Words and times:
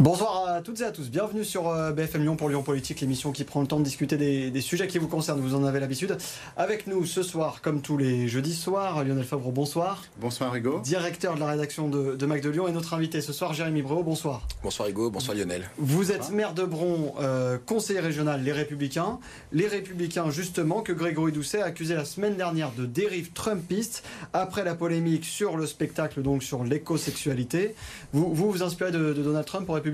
Bonsoir 0.00 0.46
à 0.46 0.60
toutes 0.62 0.80
et 0.80 0.84
à 0.84 0.92
tous, 0.92 1.10
bienvenue 1.10 1.44
sur 1.44 1.68
euh, 1.68 1.90
BFM 1.90 2.22
Lyon 2.22 2.36
pour 2.36 2.48
Lyon 2.48 2.62
Politique, 2.62 3.00
l'émission 3.00 3.32
qui 3.32 3.42
prend 3.42 3.60
le 3.60 3.66
temps 3.66 3.80
de 3.80 3.84
discuter 3.84 4.16
des, 4.16 4.60
sujets 4.60 4.86
qui 4.86 4.98
vous 4.98 5.08
concernent, 5.08 5.40
vous 5.40 5.56
en 5.56 5.64
avez 5.64 5.80
l'habitude. 5.80 6.16
Avec 6.56 6.86
nous 6.86 7.04
ce 7.04 7.24
soir, 7.24 7.62
comme 7.62 7.82
tous 7.82 7.96
les 7.96 8.28
jeudis 8.28 8.54
soirs, 8.54 9.02
Lionel 9.02 9.24
Fabre, 9.24 9.50
bonsoir. 9.50 10.04
Bonsoir 10.20 10.54
Hugo. 10.54 10.78
Directeur 10.84 11.34
de 11.34 11.40
la 11.40 11.46
rédaction 11.46 11.88
de, 11.88 12.14
de 12.14 12.26
Mac 12.26 12.42
de 12.42 12.48
Lyon 12.48 12.68
et 12.68 12.72
notre 12.72 12.94
invité 12.94 13.20
ce 13.20 13.32
soir, 13.32 13.54
Jérémy 13.54 13.82
Bréau, 13.82 14.04
bonsoir. 14.04 14.46
Bonsoir 14.62 14.88
Hugo, 14.88 15.10
bonsoir 15.10 15.36
Lionel. 15.36 15.68
Vous 15.78 16.12
êtes 16.12 16.30
maire 16.30 16.54
de 16.54 16.62
Bron, 16.62 17.14
euh, 17.20 17.58
conseiller 17.66 17.98
régional 17.98 18.44
Les 18.44 18.52
Républicains. 18.52 19.18
Les 19.50 19.66
Républicains, 19.66 20.30
justement, 20.30 20.80
que 20.80 20.92
Grégory 20.92 21.32
Doucet 21.32 21.60
a 21.60 21.64
accusé 21.66 21.96
la 21.96 22.04
semaine 22.04 22.36
dernière 22.36 22.70
de 22.70 22.86
dérive 22.86 23.32
trumpiste 23.32 24.04
après 24.32 24.62
la 24.62 24.76
polémique 24.76 25.24
sur 25.24 25.56
le 25.56 25.66
spectacle, 25.66 26.22
donc 26.22 26.44
sur 26.44 26.62
l'écosexualité. 26.62 27.74
Vous, 28.12 28.32
vous 28.32 28.52
vous 28.52 28.62
inspirez 28.62 28.92
de, 28.92 29.12
de 29.12 29.22
Donald 29.24 29.44
Trump 29.44 29.66
pour 29.66 29.74
Républicains 29.74 29.87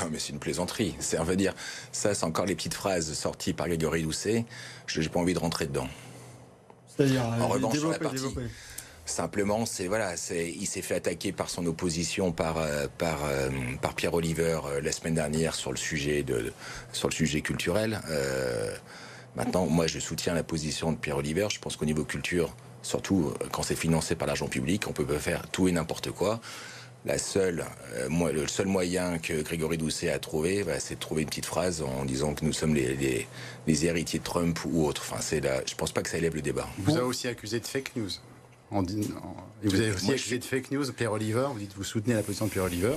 non, 0.00 0.08
mais 0.10 0.18
c'est 0.18 0.32
une 0.32 0.38
plaisanterie. 0.38 0.94
C'est, 0.98 1.18
on 1.18 1.24
va 1.24 1.36
dire, 1.36 1.54
ça, 1.92 2.14
c'est 2.14 2.24
encore 2.24 2.46
les 2.46 2.54
petites 2.54 2.74
phrases 2.74 3.12
sorties 3.12 3.52
par 3.52 3.68
Grégory 3.68 4.02
Doucet. 4.02 4.44
Je 4.86 5.00
n'ai 5.00 5.08
pas 5.08 5.20
envie 5.20 5.34
de 5.34 5.38
rentrer 5.38 5.66
dedans. 5.66 5.88
C'est-à-dire, 6.86 7.26
en 7.26 7.40
euh, 7.40 7.44
revanche, 7.46 7.78
sur 7.78 7.90
la 7.90 7.98
partie, 7.98 8.22
Simplement, 9.06 9.66
c'est 9.66 9.86
voilà, 9.86 10.16
c'est 10.16 10.50
il 10.50 10.64
s'est 10.64 10.80
fait 10.80 10.94
attaquer 10.94 11.30
par 11.30 11.50
son 11.50 11.66
opposition 11.66 12.32
par 12.32 12.56
euh, 12.56 12.86
par 12.96 13.18
euh, 13.26 13.50
par 13.82 13.94
Pierre 13.94 14.14
Oliver 14.14 14.60
la 14.82 14.92
semaine 14.92 15.14
dernière 15.14 15.54
sur 15.54 15.72
le 15.72 15.76
sujet 15.76 16.22
de 16.22 16.54
sur 16.94 17.08
le 17.08 17.14
sujet 17.14 17.42
culturel. 17.42 18.00
maintenant, 19.36 19.66
moi, 19.66 19.86
je 19.86 19.98
soutiens 19.98 20.32
la 20.32 20.42
position 20.42 20.90
de 20.90 20.96
Pierre 20.96 21.18
Oliver. 21.18 21.48
Je 21.50 21.60
pense 21.60 21.76
qu'au 21.76 21.84
niveau 21.84 22.04
culture, 22.04 22.56
surtout 22.80 23.34
quand 23.52 23.62
c'est 23.62 23.76
financé 23.76 24.14
par 24.14 24.26
l'argent 24.26 24.48
public, 24.48 24.88
on 24.88 24.92
peut 24.92 25.04
pas 25.04 25.18
faire 25.18 25.46
tout 25.48 25.68
et 25.68 25.72
n'importe 25.72 26.10
quoi 26.10 26.40
la 27.04 27.18
seule, 27.18 27.64
euh, 27.94 28.32
le 28.32 28.46
seul 28.46 28.66
moyen 28.66 29.18
que 29.18 29.42
Grégory 29.42 29.76
Doucet 29.76 30.10
a 30.10 30.18
trouvé, 30.18 30.64
bah, 30.64 30.80
c'est 30.80 30.94
de 30.94 31.00
trouver 31.00 31.22
une 31.22 31.28
petite 31.28 31.46
phrase 31.46 31.82
en 31.82 32.04
disant 32.04 32.34
que 32.34 32.44
nous 32.44 32.52
sommes 32.52 32.74
les, 32.74 33.26
les, 33.66 33.86
héritiers 33.86 34.18
de 34.18 34.24
Trump 34.24 34.58
ou 34.64 34.86
autre. 34.86 35.02
Enfin, 35.04 35.20
c'est 35.20 35.40
là, 35.40 35.60
je 35.66 35.74
pense 35.74 35.92
pas 35.92 36.02
que 36.02 36.08
ça 36.08 36.18
élève 36.18 36.34
le 36.34 36.42
débat. 36.42 36.68
Vous 36.78 36.96
avez 36.96 37.04
aussi 37.04 37.28
accusé 37.28 37.60
de 37.60 37.66
fake 37.66 37.96
news. 37.96 38.10
En, 38.70 38.82
vous 38.82 39.74
avez 39.74 39.92
aussi 39.92 40.10
accusé 40.10 40.38
de 40.38 40.44
fake 40.44 40.70
news 40.70 40.90
Pierre 40.92 41.12
Oliver. 41.12 41.46
Vous 41.52 41.58
dites 41.58 41.74
vous 41.76 41.84
soutenez 41.84 42.14
la 42.14 42.22
position 42.22 42.46
de 42.46 42.50
Pierre 42.50 42.64
Oliver. 42.64 42.94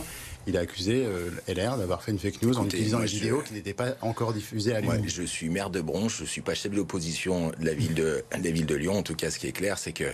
Il 0.47 0.55
a 0.55 0.61
accusé 0.61 1.05
euh, 1.05 1.29
LR 1.47 1.77
d'avoir 1.77 2.01
fait 2.01 2.11
une 2.11 2.19
fake 2.19 2.41
news 2.41 2.57
en 2.57 2.65
utilisant 2.65 2.99
les 2.99 3.07
vidéos 3.07 3.41
qui 3.41 3.53
n'étaient 3.53 3.73
pas 3.73 3.97
encore 4.01 4.31
diffusées 4.31 4.73
à 4.73 4.79
Lyon. 4.79 5.03
je 5.05 5.23
suis 5.23 5.49
maire 5.49 5.69
de 5.69 5.81
Bronche, 5.81 6.19
je 6.19 6.25
suis 6.25 6.41
pas 6.41 6.55
chef 6.55 6.71
de 6.71 6.77
l'opposition 6.77 7.51
de 7.59 7.65
la 7.65 7.73
ville 7.73 7.93
de, 7.93 8.23
de 8.31 8.43
la 8.43 8.51
ville 8.51 8.65
de 8.65 8.75
Lyon. 8.75 8.97
En 8.97 9.03
tout 9.03 9.15
cas, 9.15 9.29
ce 9.29 9.39
qui 9.39 9.47
est 9.47 9.51
clair, 9.51 9.77
c'est 9.77 9.91
que 9.91 10.05
euh, 10.05 10.13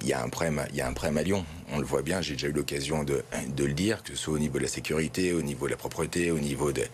il 0.00 0.06
y 0.06 0.12
a 0.12 0.22
un 0.22 0.28
problème, 0.28 0.64
il 0.70 0.76
y 0.76 0.80
a 0.80 0.86
un 0.86 0.92
problème 0.92 1.18
à 1.18 1.22
Lyon. 1.22 1.44
On 1.72 1.78
le 1.78 1.84
voit 1.84 2.02
bien. 2.02 2.20
J'ai 2.20 2.34
déjà 2.34 2.48
eu 2.48 2.52
l'occasion 2.52 3.02
de, 3.02 3.24
de, 3.56 3.64
le 3.64 3.72
dire, 3.72 4.02
que 4.02 4.10
ce 4.10 4.16
soit 4.16 4.34
au 4.34 4.38
niveau 4.38 4.58
de 4.58 4.62
la 4.62 4.68
sécurité, 4.68 5.32
au 5.32 5.42
niveau 5.42 5.66
de 5.66 5.72
la 5.72 5.76
propreté, 5.76 6.30
au 6.30 6.38
niveau 6.38 6.72
de, 6.72 6.84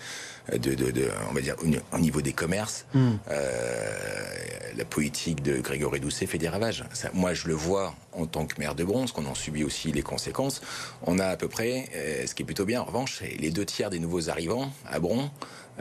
de, 0.53 0.75
de, 0.75 1.11
on 1.29 1.35
va 1.35 1.41
dire, 1.41 1.57
au 1.93 1.99
niveau 1.99 2.23
des 2.23 2.33
commerces. 2.33 2.87
Hmm. 2.95 3.13
Euh, 3.31 4.31
la 4.77 4.85
politique 4.85 5.43
de 5.43 5.59
Grégory 5.61 6.01
Doucet 6.01 6.27
fait 6.27 6.39
des 6.39 6.49
ravages. 6.49 6.85
Ça, 6.93 7.11
moi, 7.13 7.35
je 7.35 7.49
le 7.49 7.55
vois 7.55 7.95
en 8.13 8.27
tant 8.27 8.47
que 8.47 8.59
maire 8.59 8.75
de 8.75 8.85
Bronze, 8.85 9.13
qu'on 9.13 9.27
en 9.27 9.35
subit 9.35 9.65
aussi 9.65 9.93
les 9.93 10.03
conséquences. 10.03 10.61
On 11.03 11.19
a 11.19 11.27
à 11.27 11.37
peu 11.37 11.49
près, 11.49 11.89
euh, 11.95 12.27
ce 12.27 12.35
qui 12.35 12.43
est 12.43 12.47
plutôt 12.47 12.65
bien, 12.65 12.81
en 12.81 12.85
revanche, 12.85 13.23
les 13.39 13.51
deux 13.51 13.65
tiers 13.65 13.91
des 13.91 13.99
nouveaux 13.99 14.31
arrivants 14.31 14.73
à 14.87 15.01
Bron 15.01 15.31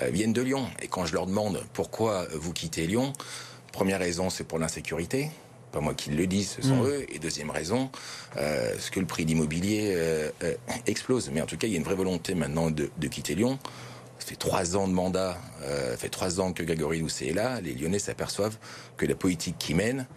euh, 0.02 0.10
viennent 0.10 0.34
de 0.34 0.42
Lyon. 0.42 0.68
Et 0.82 0.88
quand 0.88 1.06
je 1.06 1.14
leur 1.14 1.28
demande 1.28 1.64
pourquoi 1.74 2.28
vous 2.34 2.54
quittez 2.54 2.88
Lyon, 2.88 3.14
première 3.72 4.00
raison, 4.00 4.30
c'est 4.30 4.44
pour 4.44 4.60
l'insécurité 4.60 5.30
pas 5.72 5.80
moi 5.80 5.94
qui 5.94 6.12
le 6.12 6.28
dis, 6.28 6.44
ce 6.44 6.62
sont 6.62 6.84
mm. 6.84 6.88
eux. 6.88 7.06
Et 7.14 7.20
deuxième 7.20 7.50
raison, 7.50 7.90
euh, 8.38 8.74
ce 8.80 8.92
que 8.92 9.00
le 9.00 9.06
prix 9.06 9.24
de 9.24 9.30
l'immobilier 9.30 9.94
euh, 9.96 10.30
euh, 10.44 10.54
explose. 10.88 11.30
Mais 11.32 11.42
en 11.42 11.46
tout 11.46 11.58
cas, 11.58 11.68
il 11.68 11.72
y 11.72 11.76
a 11.76 11.80
une 11.80 11.84
vraie 11.84 11.96
volonté 11.96 12.36
maintenant 12.36 12.72
de, 12.72 13.08
quitter 13.08 13.36
Lyon. 13.36 13.60
Ça 14.20 14.28
fait 14.28 14.36
trois 14.36 14.76
ans 14.76 14.88
de 14.88 14.94
mandat, 14.94 15.38
ça 15.62 15.98
fait 15.98 16.10
trois 16.10 16.42
ans 16.42 16.52
que 16.52 16.62
Grégory 16.62 17.00
Doucet 17.00 17.28
est 17.28 17.34
là. 17.34 17.62
Les 17.62 17.74
Lyonnais 17.74 18.00
s'aperçoivent 18.00 18.58
que 18.98 19.06
la 19.06 19.16
politique 19.16 19.56
qui 19.58 19.74
mène 19.74 20.08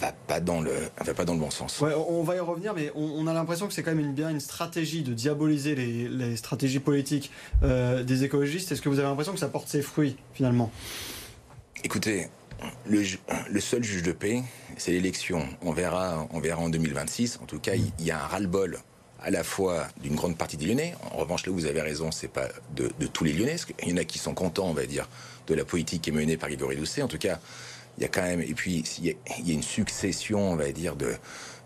va 0.00 0.12
pas 0.26 0.40
dans 0.40 0.60
le 0.60 0.72
va 1.04 1.12
pas 1.12 1.24
dans 1.26 1.34
le 1.34 1.40
bon 1.40 1.50
sens. 1.50 1.80
Ouais, 1.80 1.92
on 1.94 2.22
va 2.22 2.36
y 2.36 2.40
revenir, 2.40 2.72
mais 2.72 2.90
on, 2.94 3.26
a 3.26 3.34
l'impression 3.34 3.68
que 3.68 3.74
c'est 3.74 3.82
quand 3.82 3.94
même 3.94 4.04
une, 4.04 4.14
bien 4.14 4.30
une 4.30 4.40
stratégie 4.40 5.02
de 5.02 5.12
diaboliser 5.12 5.74
les, 5.74 6.08
les 6.08 6.36
stratégies 6.36 6.78
politiques 6.80 7.30
des 7.62 8.24
écologistes. 8.24 8.72
Est-ce 8.72 8.80
que 8.80 8.88
vous 8.88 8.98
avez 8.98 9.08
l'impression 9.08 9.34
que 9.34 9.38
ça 9.38 9.48
porte 9.48 9.68
ses 9.68 9.82
fruits 9.82 10.16
finalement? 10.32 10.72
Écoutez, 11.84 12.28
le, 12.86 13.60
seul 13.60 13.82
juge 13.82 14.02
de 14.02 14.12
paix, 14.12 14.42
c'est 14.76 14.92
l'élection. 14.92 15.46
On 15.62 15.72
verra, 15.72 16.26
on 16.32 16.40
verra 16.40 16.62
en 16.62 16.68
2026. 16.68 17.40
En 17.42 17.46
tout 17.46 17.58
cas, 17.58 17.74
il 17.74 18.04
y 18.04 18.10
a 18.10 18.22
un 18.22 18.26
ras-le-bol 18.26 18.78
à 19.20 19.30
la 19.30 19.42
fois 19.42 19.88
d'une 20.02 20.14
grande 20.14 20.36
partie 20.36 20.56
des 20.56 20.66
Lyonnais. 20.66 20.94
En 21.12 21.16
revanche, 21.16 21.46
là, 21.46 21.52
vous 21.52 21.66
avez 21.66 21.80
raison, 21.80 22.10
c'est 22.10 22.28
pas 22.28 22.48
de, 22.74 22.88
tous 23.06 23.24
les 23.24 23.32
Lyonnais. 23.32 23.56
Il 23.82 23.90
y 23.90 23.92
en 23.92 23.96
a 23.96 24.04
qui 24.04 24.18
sont 24.18 24.34
contents, 24.34 24.68
on 24.68 24.74
va 24.74 24.86
dire, 24.86 25.08
de 25.46 25.54
la 25.54 25.64
politique 25.64 26.02
qui 26.02 26.10
est 26.10 26.12
menée 26.12 26.36
par 26.36 26.48
Grégory 26.48 26.76
Doucet. 26.76 27.02
En 27.02 27.08
tout 27.08 27.18
cas, 27.18 27.40
il 27.98 28.02
y 28.02 28.04
a 28.04 28.08
quand 28.08 28.22
même, 28.22 28.42
et 28.42 28.54
puis 28.54 28.84
il 28.98 29.06
y 29.06 29.10
a, 29.10 29.52
une 29.52 29.62
succession, 29.62 30.52
on 30.52 30.56
va 30.56 30.70
dire, 30.72 30.96
de 30.96 31.14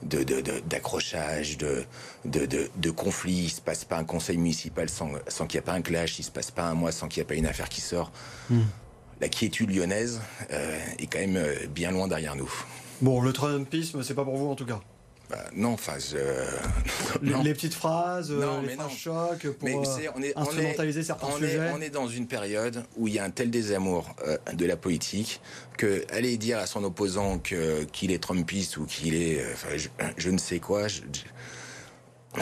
de, 0.02 0.24
de, 0.24 2.90
conflits. 2.90 3.42
Il 3.44 3.50
se 3.50 3.60
passe 3.60 3.84
pas 3.84 3.98
un 3.98 4.04
conseil 4.04 4.38
municipal 4.38 4.88
sans, 4.88 5.10
sans 5.28 5.46
qu'il 5.46 5.58
n'y 5.58 5.62
ait 5.62 5.66
pas 5.66 5.74
un 5.74 5.82
clash. 5.82 6.18
Il 6.18 6.22
se 6.22 6.30
passe 6.30 6.50
pas 6.50 6.62
un 6.62 6.72
mois 6.72 6.90
sans 6.90 7.06
qu'il 7.06 7.20
n'y 7.20 7.24
ait 7.24 7.28
pas 7.28 7.34
une 7.34 7.44
affaire 7.44 7.68
qui 7.68 7.82
sort. 7.82 8.10
Hmm 8.48 8.62
la 9.20 9.28
quiétude 9.28 9.70
lyonnaise 9.70 10.20
euh, 10.52 10.78
est 10.98 11.06
quand 11.06 11.18
même 11.18 11.36
euh, 11.36 11.66
bien 11.68 11.90
loin 11.90 12.08
derrière 12.08 12.36
nous. 12.36 12.50
Bon, 13.00 13.20
le 13.20 13.32
Trumpisme, 13.32 14.02
c'est 14.02 14.14
pas 14.14 14.24
pour 14.24 14.36
vous 14.36 14.48
en 14.48 14.54
tout 14.54 14.66
cas? 14.66 14.80
Bah, 15.28 15.44
non, 15.54 15.74
enfin, 15.74 15.94
les, 17.22 17.54
petites 17.54 17.74
phrases, 17.74 18.32
euh, 18.32 18.62
les 18.62 18.74
phrases 18.74 18.90
chocs 18.90 19.48
pour 19.52 19.68
on 20.16 20.22
est, 20.22 20.36
instrumentaliser 20.36 21.04
certains 21.04 21.28
on 21.28 21.36
sujets. 21.36 21.58
Est, 21.58 21.72
on 21.72 21.80
est 21.80 21.90
dans 21.90 22.08
une 22.08 22.26
période 22.26 22.82
où 22.96 23.06
il 23.06 23.14
y 23.14 23.20
a 23.20 23.24
un 23.24 23.30
tel 23.30 23.48
désamour 23.48 24.08
de 24.52 24.66
la 24.66 24.76
politique 24.76 25.40
que 25.78 26.04
aller 26.10 26.36
dire 26.36 26.58
à 26.58 26.66
son 26.66 26.82
opposant 26.82 27.38
qu'il 27.38 28.10
est 28.10 28.18
Trumpiste 28.18 28.76
ou 28.78 28.86
qu'il 28.86 29.14
est, 29.14 29.44
je, 30.16 30.30
ne 30.30 30.38
sais 30.38 30.58
quoi, 30.58 30.88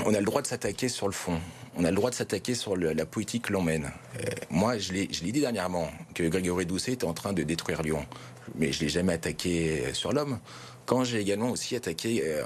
on 0.07 0.15
a 0.15 0.19
le 0.19 0.25
droit 0.25 0.41
de 0.41 0.47
s'attaquer 0.47 0.89
sur 0.89 1.09
le 1.09 1.13
fond 1.13 1.39
on 1.77 1.85
a 1.85 1.91
le 1.91 1.97
droit 1.97 2.11
de 2.11 2.15
s'attaquer 2.15 2.55
sur 2.55 2.77
la 2.77 3.07
politique 3.07 3.45
que 3.45 3.53
l'on 3.53 3.63
mène. 3.63 3.91
Euh, 4.19 4.25
moi, 4.51 4.79
je 4.79 4.93
l'ai 4.93 5.07
dit 5.07 5.41
dernièrement 5.41 5.89
que 6.15 6.25
Grégory 6.25 6.67
Doucet 6.67 6.93
était 6.93 7.05
en 7.05 7.15
train 7.15 7.33
de 7.33 7.43
détruire 7.43 7.83
Lyon, 7.83 8.05
mais 8.55 8.73
je 8.73 8.81
l'ai 8.81 8.89
jamais 8.89 9.13
attaqué 9.13 9.85
euh, 9.87 9.95
sur 9.95 10.13
l'homme. 10.13 10.39
Quand 10.87 11.05
j'ai 11.05 11.21
également 11.21 11.51
aussi 11.51 11.77
attaqué, 11.77 12.23
euh, 12.25 12.43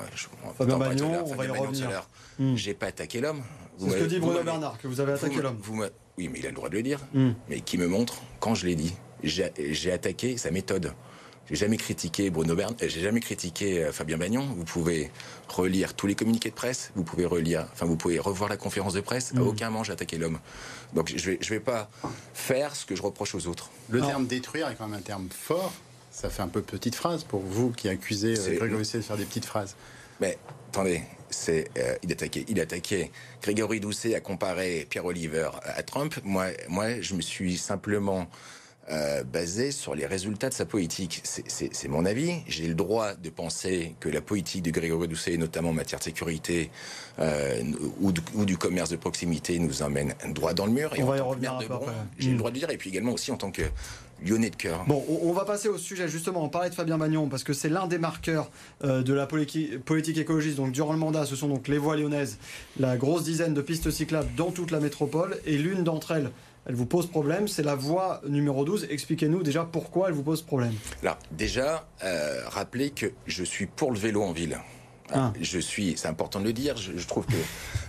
Fabien 0.58 0.78
Bagnon, 0.78 1.24
on 1.26 1.34
va 1.34 1.44
y 1.46 1.48
revenir. 1.48 2.08
Hmm. 2.38 2.56
J'ai 2.56 2.74
pas 2.74 2.86
attaqué 2.86 3.20
l'homme. 3.20 3.42
C'est 3.78 3.90
ce 3.90 3.96
que 3.96 4.04
dit 4.04 4.18
Bruno 4.18 4.42
Bernard, 4.42 4.78
que 4.78 4.88
vous 4.88 5.00
avez 5.00 5.12
attaqué 5.12 5.40
l'homme. 5.40 5.60
Oui, 6.18 6.28
mais 6.28 6.40
il 6.40 6.46
a 6.46 6.50
le 6.50 6.54
droit 6.54 6.68
de 6.68 6.74
le 6.74 6.82
dire. 6.82 7.00
Hmm. 7.14 7.32
Mais 7.48 7.60
qui 7.60 7.78
me 7.78 7.86
montre 7.86 8.20
quand 8.40 8.54
je 8.54 8.66
l'ai 8.66 8.74
dit. 8.74 8.94
J'ai 9.22 9.92
attaqué 9.92 10.36
sa 10.36 10.50
méthode. 10.50 10.92
J'ai 11.52 11.58
jamais 11.58 11.76
critiqué 11.76 12.30
Bruno 12.30 12.54
Bern, 12.54 12.74
j'ai 12.80 13.02
jamais 13.02 13.20
critiqué 13.20 13.84
euh, 13.84 13.92
Fabien 13.92 14.16
Bagnon. 14.16 14.40
Vous 14.56 14.64
pouvez 14.64 15.10
relire 15.48 15.92
tous 15.92 16.06
les 16.06 16.14
communiqués 16.14 16.48
de 16.48 16.54
presse, 16.54 16.92
vous 16.96 17.04
pouvez 17.04 17.26
relire, 17.26 17.68
enfin 17.74 17.84
vous 17.84 17.96
pouvez 17.96 18.18
revoir 18.18 18.48
la 18.48 18.56
conférence 18.56 18.94
de 18.94 19.02
presse. 19.02 19.32
À 19.36 19.40
mm. 19.40 19.46
aucun 19.46 19.68
moment 19.68 19.84
j'ai 19.84 19.92
attaqué 19.92 20.16
l'homme. 20.16 20.38
Donc 20.94 21.12
je 21.14 21.30
vais, 21.30 21.38
je 21.42 21.50
vais 21.50 21.60
pas 21.60 21.90
faire 22.32 22.74
ce 22.74 22.86
que 22.86 22.96
je 22.96 23.02
reproche 23.02 23.34
aux 23.34 23.46
autres. 23.48 23.68
Le 23.90 24.00
terme 24.00 24.26
détruire 24.26 24.66
est 24.68 24.76
quand 24.76 24.88
même 24.88 24.98
un 24.98 25.02
terme 25.02 25.28
fort. 25.30 25.74
Ça 26.10 26.30
fait 26.30 26.40
un 26.40 26.48
peu 26.48 26.62
petite 26.62 26.94
phrase 26.94 27.22
pour 27.22 27.40
vous 27.40 27.70
qui 27.70 27.90
accusez 27.90 28.38
euh, 28.38 28.56
Grégory 28.56 28.78
Doucet 28.78 28.98
de 28.98 29.02
faire 29.02 29.18
des 29.18 29.26
petites 29.26 29.44
phrases. 29.44 29.76
Mais 30.22 30.38
attendez, 30.70 31.02
c'est 31.28 31.68
euh, 31.76 31.96
il 32.02 32.10
attaquait, 32.12 32.46
il 32.48 32.60
attaquait. 32.60 33.10
Grégory 33.42 33.78
Doucet 33.78 34.14
a 34.14 34.20
comparé 34.20 34.86
Pierre 34.88 35.04
Oliver 35.04 35.50
à 35.64 35.82
Trump. 35.82 36.14
Moi, 36.24 36.46
moi, 36.68 37.02
je 37.02 37.14
me 37.14 37.20
suis 37.20 37.58
simplement 37.58 38.26
euh, 38.90 39.22
basé 39.22 39.70
sur 39.70 39.94
les 39.94 40.06
résultats 40.06 40.48
de 40.48 40.54
sa 40.54 40.64
politique. 40.64 41.22
C'est 41.24 41.88
mon 41.88 42.04
avis. 42.04 42.40
J'ai 42.48 42.66
le 42.66 42.74
droit 42.74 43.14
de 43.14 43.30
penser 43.30 43.94
que 44.00 44.08
la 44.08 44.20
politique 44.20 44.62
de 44.62 44.70
Grégory 44.70 45.06
Doucet, 45.06 45.36
notamment 45.36 45.70
en 45.70 45.74
matière 45.74 46.00
de 46.00 46.04
sécurité 46.04 46.70
euh, 47.20 47.62
ou, 48.00 48.10
du 48.44 48.58
commerce 48.58 48.90
de 48.90 48.96
proximité, 48.96 49.58
nous 49.60 49.82
emmène 49.82 50.14
droit 50.30 50.52
dans 50.52 50.66
le 50.66 50.72
mur. 50.72 50.92
Et 50.96 51.02
on 51.02 51.06
va 51.06 51.16
y 51.16 51.20
revenir 51.20 51.58
J'ai 52.18 52.32
le 52.32 52.38
droit 52.38 52.50
de 52.50 52.58
dire, 52.58 52.70
et 52.70 52.76
puis 52.76 52.90
également 52.90 53.12
aussi 53.12 53.30
en 53.30 53.36
tant 53.36 53.52
que 53.52 53.62
lyonnais 54.24 54.50
de 54.50 54.56
cœur. 54.56 54.84
Bon, 54.86 55.04
on 55.22 55.32
va 55.32 55.44
passer 55.44 55.68
au 55.68 55.78
sujet 55.78 56.08
justement. 56.08 56.44
On 56.44 56.48
parlait 56.48 56.70
de 56.70 56.74
Fabien 56.74 56.96
Magnon 56.96 57.28
parce 57.28 57.44
que 57.44 57.52
c'est 57.52 57.68
l'un 57.68 57.86
des 57.86 57.98
marqueurs 57.98 58.50
euh, 58.84 59.02
de 59.02 59.12
la 59.12 59.26
politique 59.26 60.18
écologiste. 60.18 60.56
Donc 60.56 60.72
durant 60.72 60.92
le 60.92 60.98
mandat, 60.98 61.26
ce 61.26 61.36
sont 61.36 61.48
donc 61.48 61.68
les 61.68 61.78
voies 61.78 61.96
lyonnaises, 61.96 62.38
la 62.78 62.96
grosse 62.96 63.24
dizaine 63.24 63.54
de 63.54 63.62
pistes 63.62 63.90
cyclables 63.90 64.30
dans 64.36 64.50
toute 64.50 64.70
la 64.70 64.80
métropole, 64.80 65.38
et 65.46 65.56
l'une 65.56 65.84
d'entre 65.84 66.12
elles 66.12 66.30
elle 66.66 66.74
vous 66.74 66.86
pose 66.86 67.08
problème, 67.08 67.48
c'est 67.48 67.62
la 67.62 67.74
voie 67.74 68.20
numéro 68.28 68.64
12. 68.64 68.86
Expliquez-nous 68.90 69.42
déjà 69.42 69.64
pourquoi 69.64 70.08
elle 70.08 70.14
vous 70.14 70.22
pose 70.22 70.42
problème. 70.42 70.74
Alors, 71.02 71.18
déjà, 71.32 71.88
euh, 72.04 72.42
rappelez 72.46 72.90
que 72.90 73.12
je 73.26 73.42
suis 73.42 73.66
pour 73.66 73.90
le 73.90 73.98
vélo 73.98 74.22
en 74.22 74.32
ville. 74.32 74.58
Ah. 75.12 75.32
Je 75.40 75.58
suis, 75.58 75.94
c'est 75.96 76.08
important 76.08 76.40
de 76.40 76.44
le 76.44 76.52
dire, 76.52 76.76
je, 76.76 77.06
trouve 77.06 77.26
que 77.26 77.32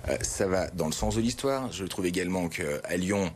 euh, 0.10 0.18
ça 0.22 0.48
va 0.48 0.68
dans 0.72 0.88
le 0.88 0.92
sens 0.92 1.16
de 1.16 1.22
l'histoire. 1.22 1.72
Je 1.72 1.86
trouve 1.86 2.06
également 2.06 2.50
qu'à 2.50 2.98
Lyon, 2.98 3.26
euh, 3.26 3.30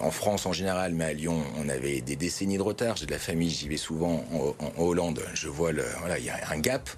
en 0.00 0.10
France 0.10 0.46
en 0.46 0.52
général, 0.52 0.92
mais 0.94 1.04
à 1.04 1.12
Lyon, 1.12 1.42
on 1.58 1.68
avait 1.68 2.00
des 2.00 2.16
décennies 2.16 2.56
de 2.56 2.62
retard. 2.62 2.96
J'ai 2.96 3.06
de 3.06 3.10
la 3.10 3.18
famille, 3.18 3.50
j'y 3.50 3.68
vais 3.68 3.76
souvent 3.76 4.24
en, 4.32 4.82
Hollande. 4.82 5.22
Je 5.34 5.48
vois 5.48 5.72
le, 5.72 5.84
voilà, 6.00 6.18
il 6.18 6.24
y 6.24 6.30
a 6.30 6.38
un 6.50 6.58
gap. 6.58 6.88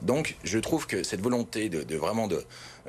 Donc, 0.00 0.36
je 0.42 0.58
trouve 0.58 0.86
que 0.86 1.02
cette 1.02 1.20
volonté 1.20 1.68
de, 1.68 1.96
vraiment 1.96 2.28
de, 2.28 2.42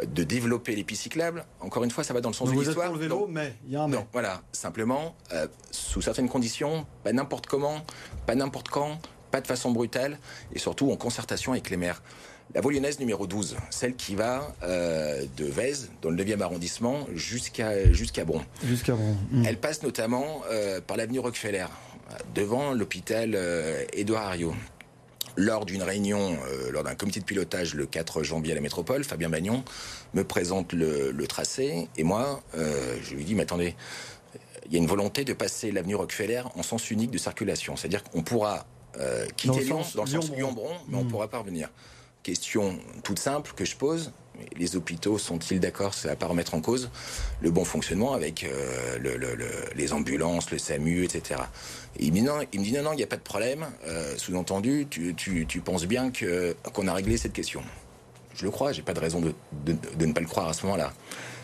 de 0.05 0.23
développer 0.23 0.75
les 0.75 0.83
pistes 0.83 1.03
cyclables, 1.03 1.45
encore 1.59 1.83
une 1.83 1.91
fois, 1.91 2.03
ça 2.03 2.13
va 2.13 2.21
dans 2.21 2.29
le 2.29 2.35
sens 2.35 2.49
de 2.49 2.55
l'histoire. 2.55 2.91
Vous 2.91 3.01
êtes 3.03 3.09
pour 3.09 3.17
le 3.17 3.25
vélo, 3.25 3.27
mais 3.29 3.55
il 3.65 3.73
y 3.73 3.75
a 3.75 3.83
un 3.83 3.87
mais. 3.87 3.97
voilà, 4.13 4.41
simplement, 4.53 5.15
euh, 5.33 5.47
sous 5.71 6.01
certaines 6.01 6.29
conditions, 6.29 6.85
pas 7.03 7.11
n'importe 7.11 7.47
comment, 7.47 7.81
pas 8.25 8.35
n'importe 8.35 8.69
quand, 8.69 8.99
pas 9.31 9.41
de 9.41 9.47
façon 9.47 9.71
brutale, 9.71 10.19
et 10.53 10.59
surtout 10.59 10.91
en 10.91 10.95
concertation 10.95 11.51
avec 11.51 11.69
les 11.69 11.77
maires. 11.77 12.01
La 12.55 12.61
voie 12.61 12.71
lyonnaise 12.71 12.99
numéro 12.99 13.25
12, 13.25 13.55
celle 13.71 13.95
qui 13.95 14.13
va 14.13 14.55
euh, 14.61 15.25
de 15.37 15.45
Vèze, 15.45 15.89
dans 16.03 16.11
le 16.11 16.23
9e 16.23 16.39
arrondissement, 16.41 17.07
jusqu'à 17.15 17.91
jusqu'à 17.91 18.25
Bron. 18.25 18.43
Jusqu'à 18.63 18.93
Bron. 18.93 19.17
Hmm. 19.31 19.43
Elle 19.47 19.57
passe 19.57 19.81
notamment 19.81 20.43
euh, 20.51 20.79
par 20.79 20.95
l'avenue 20.97 21.17
Rockefeller, 21.17 21.65
devant 22.35 22.73
l'hôpital 22.73 23.31
euh, 23.33 23.83
Édouard 23.93 24.29
Herriot. 24.29 24.53
Lors 25.35 25.65
d'une 25.65 25.81
réunion, 25.81 26.37
lors 26.71 26.83
d'un 26.83 26.93
comité 26.93 27.19
de 27.19 27.25
pilotage 27.25 27.73
le 27.73 27.87
4 27.87 28.21
janvier 28.21 28.51
à 28.51 28.55
la 28.55 28.61
métropole, 28.61 29.03
Fabien 29.03 29.29
Bagnon 29.29 29.63
me 30.13 30.23
présente 30.23 30.73
le, 30.73 31.25
tracé 31.25 31.89
et 31.97 32.03
moi, 32.03 32.43
je 32.53 33.15
lui 33.15 33.23
dis, 33.23 33.33
mais 33.33 33.41
attendez, 33.41 33.75
il 34.67 34.73
y 34.73 34.75
a 34.75 34.77
une 34.77 34.85
volonté 34.85 35.25
de 35.25 35.33
passer 35.33 35.71
l'avenue 35.71 35.95
Rockefeller 35.95 36.43
en 36.53 36.61
sens 36.61 36.91
unique 36.91 37.09
de 37.09 37.17
circulation. 37.17 37.75
C'est-à-dire 37.75 38.03
qu'on 38.03 38.21
pourra 38.21 38.67
quitter 39.35 39.61
Lyon 39.61 39.81
dans 39.95 40.03
le 40.03 40.09
sens 40.11 40.29
Lyon-Bron, 40.29 40.75
mais 40.87 40.97
on 40.97 40.99
ne 40.99 41.05
hmm. 41.05 41.07
pourra 41.07 41.27
pas 41.27 41.39
revenir. 41.39 41.69
Question 42.23 42.79
toute 43.03 43.19
simple 43.19 43.51
que 43.53 43.65
je 43.65 43.75
pose. 43.75 44.13
Les 44.55 44.77
hôpitaux 44.77 45.17
sont-ils 45.17 45.59
d'accord 45.59 45.93
Ça 45.93 46.07
va 46.07 46.15
pas 46.15 46.25
remettre 46.25 46.55
en 46.55 46.61
cause 46.61 46.89
le 47.41 47.51
bon 47.51 47.65
fonctionnement 47.65 48.13
avec 48.13 48.45
euh, 48.45 49.69
les 49.75 49.93
ambulances, 49.93 50.49
le 50.49 50.57
SAMU, 50.57 51.03
etc. 51.03 51.41
il, 51.99 52.13
me 52.13 52.19
dit 52.63 52.71
non, 52.71 52.81
non, 52.81 52.93
il 52.93 52.97
n'y 52.97 53.03
a 53.03 53.07
pas 53.07 53.17
de 53.17 53.21
problème. 53.21 53.65
Euh, 53.85 54.15
sous-entendu, 54.17 54.87
tu, 54.89 55.61
penses 55.63 55.85
bien 55.85 56.11
qu'on 56.73 56.87
a 56.87 56.93
réglé 56.93 57.17
cette 57.17 57.33
question? 57.33 57.61
Je 58.35 58.45
le 58.45 58.51
crois, 58.51 58.71
j'ai 58.71 58.81
pas 58.81 58.93
de 58.93 58.99
raison 58.99 59.21
de, 59.21 59.33
ne 60.05 60.13
pas 60.13 60.21
le 60.21 60.27
croire 60.27 60.47
à 60.47 60.53
ce 60.53 60.65
moment-là. 60.65 60.93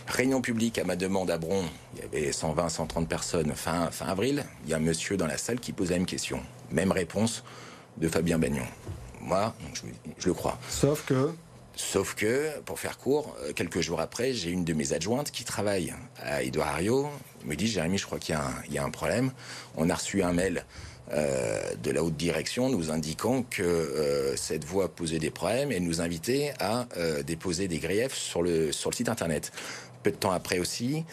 Réunion 0.07 0.41
publique 0.41 0.79
à 0.79 0.85
ma 0.85 0.95
demande 0.95 1.29
à 1.29 1.37
Bron, 1.37 1.65
il 1.95 2.01
y 2.01 2.05
avait 2.05 2.31
120, 2.31 2.69
130 2.69 3.07
personnes 3.07 3.53
fin, 3.53 3.91
fin 3.91 4.07
avril. 4.07 4.45
Il 4.63 4.71
y 4.71 4.73
a 4.73 4.77
un 4.77 4.79
monsieur 4.79 5.17
dans 5.17 5.27
la 5.27 5.37
salle 5.37 5.59
qui 5.59 5.73
pose 5.73 5.91
la 5.91 5.97
même 5.97 6.07
question. 6.07 6.41
Même 6.71 6.91
réponse 6.91 7.43
de 7.97 8.07
Fabien 8.07 8.39
Bagnon. 8.39 8.65
Moi, 9.21 9.53
je, 10.17 10.27
le 10.27 10.33
crois. 10.33 10.57
Sauf 10.69 11.05
que 11.05 11.31
Sauf 11.79 12.13
que, 12.13 12.59
pour 12.65 12.77
faire 12.77 12.97
court, 12.97 13.33
euh, 13.41 13.53
quelques 13.53 13.79
jours 13.79 14.01
après, 14.01 14.33
j'ai 14.33 14.49
une 14.49 14.65
de 14.65 14.73
mes 14.73 14.91
adjointes 14.91 15.31
qui 15.31 15.45
travaille 15.45 15.93
à 16.21 16.43
Edouard 16.43 16.67
Ario, 16.67 17.07
me 17.45 17.55
dit 17.55 17.67
Jérémy, 17.67 17.97
je 17.97 18.05
crois 18.05 18.19
qu'il 18.19 18.37
y, 18.69 18.77
a 18.77 18.83
un 18.83 18.89
problème. 18.89 19.31
On 19.77 19.89
a 19.89 19.95
reçu 19.95 20.21
un 20.21 20.33
mail 20.33 20.65
euh, 21.13 21.61
de 21.81 21.91
la 21.91 22.03
haute 22.03 22.17
direction 22.17 22.67
nous 22.67 22.91
indiquant 22.91 23.43
que 23.43 23.63
euh, 23.63 24.35
cette 24.35 24.65
voie 24.65 24.93
posait 24.93 25.19
des 25.19 25.29
problèmes 25.29 25.71
et 25.71 25.79
nous 25.79 26.01
invitait 26.01 26.53
à 26.59 26.85
déposer 27.25 27.69
des 27.69 27.79
griefs 27.79 28.13
sur 28.13 28.43
le, 28.43 28.73
sur 28.73 28.89
le 28.89 28.95
site 28.95 29.07
internet. 29.07 29.53
Peu 30.03 30.11
de 30.11 30.17
temps 30.17 30.31
après 30.31 30.59
aussi, 30.59 31.05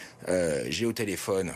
j'ai 0.67 0.85
au 0.85 0.93
téléphone, 0.93 1.53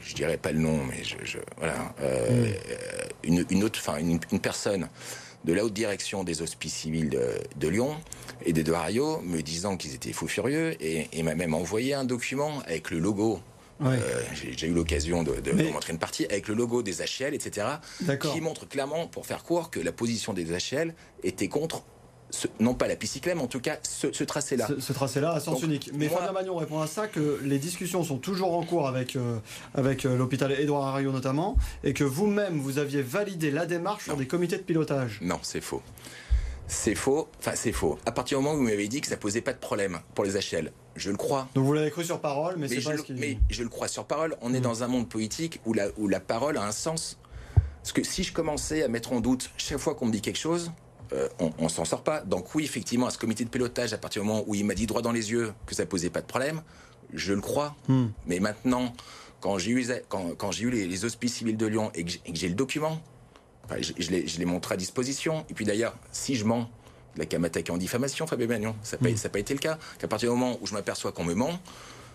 je 0.00 0.14
dirais 0.14 0.36
pas 0.36 0.52
le 0.52 0.58
nom, 0.60 0.84
mais 0.84 1.02
je, 1.02 1.38
voilà, 1.58 1.74
mmh. 1.74 3.24
une, 3.24 3.44
une, 3.50 3.64
autre, 3.64 3.80
enfin 3.80 3.98
une, 3.98 4.20
une 4.30 4.40
personne 4.40 4.88
de 5.44 5.52
la 5.52 5.64
haute 5.64 5.72
direction 5.72 6.24
des 6.24 6.42
hospices 6.42 6.74
civils 6.74 7.10
de, 7.10 7.68
Lyon 7.68 7.96
et 8.44 8.52
de 8.52 8.72
Hario 8.72 9.20
me 9.22 9.40
disant 9.40 9.76
qu'ils 9.76 9.94
étaient 9.94 10.12
fous 10.12 10.28
furieux 10.28 10.76
et, 10.80 11.22
m'a 11.22 11.34
même 11.34 11.54
envoyé 11.54 11.94
un 11.94 12.04
document 12.04 12.60
avec 12.66 12.90
le 12.90 12.98
logo 12.98 13.40
euh, 13.84 14.22
j'ai 14.52 14.68
eu 14.68 14.72
l'occasion 14.72 15.22
de, 15.24 15.32
montrer 15.72 15.92
une 15.92 15.98
partie 15.98 16.24
avec 16.26 16.46
le 16.46 16.54
logo 16.54 16.82
des 16.82 17.00
HL, 17.00 17.34
etc., 17.34 17.66
qui 18.20 18.40
montre 18.40 18.68
clairement, 18.68 19.08
pour 19.08 19.26
faire 19.26 19.42
court, 19.42 19.70
que 19.70 19.80
la 19.80 19.90
position 19.90 20.32
des 20.32 20.44
HL 20.44 20.94
était 21.24 21.48
contre 21.48 21.82
non 22.60 22.74
pas 22.74 22.88
la 22.88 22.96
piste 22.96 23.12
mais 23.26 23.34
en 23.34 23.46
tout 23.46 23.60
cas 23.60 23.78
ce, 23.82 24.24
tracé-là. 24.24 24.68
Ce, 24.78 24.92
tracé-là 24.92 25.32
à 25.32 25.40
sens 25.40 25.62
unique. 25.62 25.90
Mais 25.94 26.08
Fabien 26.08 26.32
Magnon 26.32 26.56
répond 26.56 26.80
à 26.80 26.86
ça 26.86 27.06
que 27.06 27.40
les 27.44 27.58
discussions 27.58 28.04
sont 28.04 28.18
toujours 28.18 28.54
en 28.54 28.64
cours 28.64 28.88
avec, 28.88 29.16
euh, 29.16 29.38
avec 29.74 30.04
euh, 30.04 30.16
l'hôpital 30.16 30.52
Édouard 30.52 30.96
Herriot 30.96 31.12
notamment, 31.12 31.56
et 31.84 31.92
que 31.92 32.04
vous-même, 32.04 32.58
vous 32.58 32.78
aviez 32.78 33.02
validé 33.02 33.50
la 33.50 33.66
démarche 33.66 34.04
sur 34.04 34.16
des 34.16 34.26
comités 34.26 34.56
de 34.56 34.62
pilotage. 34.62 35.18
Non, 35.22 35.38
c'est 35.42 35.60
faux. 35.60 35.82
C'est 36.66 36.94
faux. 36.94 37.28
Enfin, 37.38 37.52
c'est 37.54 37.72
faux. 37.72 37.98
À 38.06 38.12
partir 38.12 38.38
du 38.38 38.44
moment 38.44 38.54
où 38.54 38.58
vous 38.58 38.64
m'avez 38.68 38.88
dit 38.88 39.00
que 39.00 39.08
ça 39.08 39.16
posait 39.16 39.42
pas 39.42 39.52
de 39.52 39.58
problème 39.58 40.00
pour 40.14 40.24
les 40.24 40.32
HL, 40.32 40.72
je 40.96 41.10
le 41.10 41.16
crois. 41.16 41.48
Donc 41.54 41.64
vous 41.64 41.74
l'avez 41.74 41.90
cru 41.90 42.04
sur 42.04 42.20
parole, 42.20 42.54
mais, 42.56 42.68
c'est 42.68 42.80
pas 42.80 42.96
ce 42.96 43.12
Mais 43.12 43.38
je 43.50 43.62
le 43.62 43.68
crois 43.68 43.88
sur 43.88 44.06
parole. 44.06 44.36
On 44.40 44.54
est 44.54 44.60
hmm. 44.60 44.62
dans 44.62 44.82
un 44.82 44.88
monde 44.88 45.08
politique 45.08 45.60
où 45.66 45.74
la, 45.74 45.88
où 45.98 46.08
la 46.08 46.20
parole 46.20 46.56
a 46.56 46.64
un 46.64 46.72
sens. 46.72 47.18
Parce 47.82 47.92
que 47.92 48.02
si 48.04 48.22
je 48.22 48.32
commençais 48.32 48.82
à 48.82 48.88
mettre 48.88 49.12
en 49.12 49.20
doute 49.20 49.50
chaque 49.56 49.78
fois 49.78 49.94
qu'on 49.94 50.06
me 50.06 50.12
dit 50.12 50.22
quelque 50.22 50.38
chose, 50.38 50.70
euh, 51.12 51.28
on, 51.38 51.50
on 51.58 51.68
s'en 51.68 51.84
sort 51.84 52.02
pas. 52.02 52.20
Donc 52.20 52.54
oui, 52.54 52.64
effectivement, 52.64 53.06
à 53.06 53.10
ce 53.10 53.18
comité 53.18 53.44
de 53.44 53.50
pilotage, 53.50 53.92
à 53.92 53.98
partir 53.98 54.22
du 54.22 54.28
moment 54.28 54.44
où 54.46 54.54
il 54.54 54.64
m'a 54.64 54.74
dit 54.74 54.86
droit 54.86 55.02
dans 55.02 55.12
les 55.12 55.30
yeux 55.30 55.52
que 55.66 55.74
ça 55.74 55.86
posait 55.86 56.10
pas 56.10 56.20
de 56.20 56.26
problème, 56.26 56.62
je 57.12 57.32
le 57.32 57.40
crois. 57.40 57.74
Hmm. 57.88 58.08
Mais 58.26 58.40
maintenant, 58.40 58.92
quand 59.40 59.58
j'ai 59.58 59.72
eu, 59.72 59.86
quand, 60.08 60.52
j'ai 60.52 60.64
eu 60.64 60.70
les, 60.70 61.04
hospices 61.04 61.34
civils 61.34 61.56
de 61.56 61.66
Lyon 61.66 61.90
et 61.94 62.04
que 62.04 62.12
j'ai 62.32 62.48
le 62.48 62.54
document, 62.54 63.00
je, 63.80 63.92
je 63.98 64.38
l'ai 64.38 64.44
montré 64.44 64.74
à 64.74 64.76
disposition. 64.76 65.44
Et 65.50 65.54
puis 65.54 65.64
d'ailleurs, 65.64 65.96
si 66.12 66.34
je 66.34 66.44
mens, 66.44 66.70
la 67.16 67.26
qu'à 67.26 67.38
m'attaquer 67.38 67.72
en 67.72 67.76
diffamation, 67.76 68.26
Fabien 68.26 68.46
Magnon. 68.46 68.74
Ça 68.82 68.96
n'a 68.96 69.02
pas, 69.02 69.14
hmm. 69.14 69.30
pas, 69.30 69.38
été 69.38 69.54
le 69.54 69.60
cas. 69.60 69.78
Qu'à 69.98 70.08
partir 70.08 70.32
du 70.32 70.38
moment 70.38 70.58
où 70.60 70.66
je 70.66 70.72
m'aperçois 70.72 71.12
qu'on 71.12 71.24
me 71.24 71.34
ment, 71.34 71.58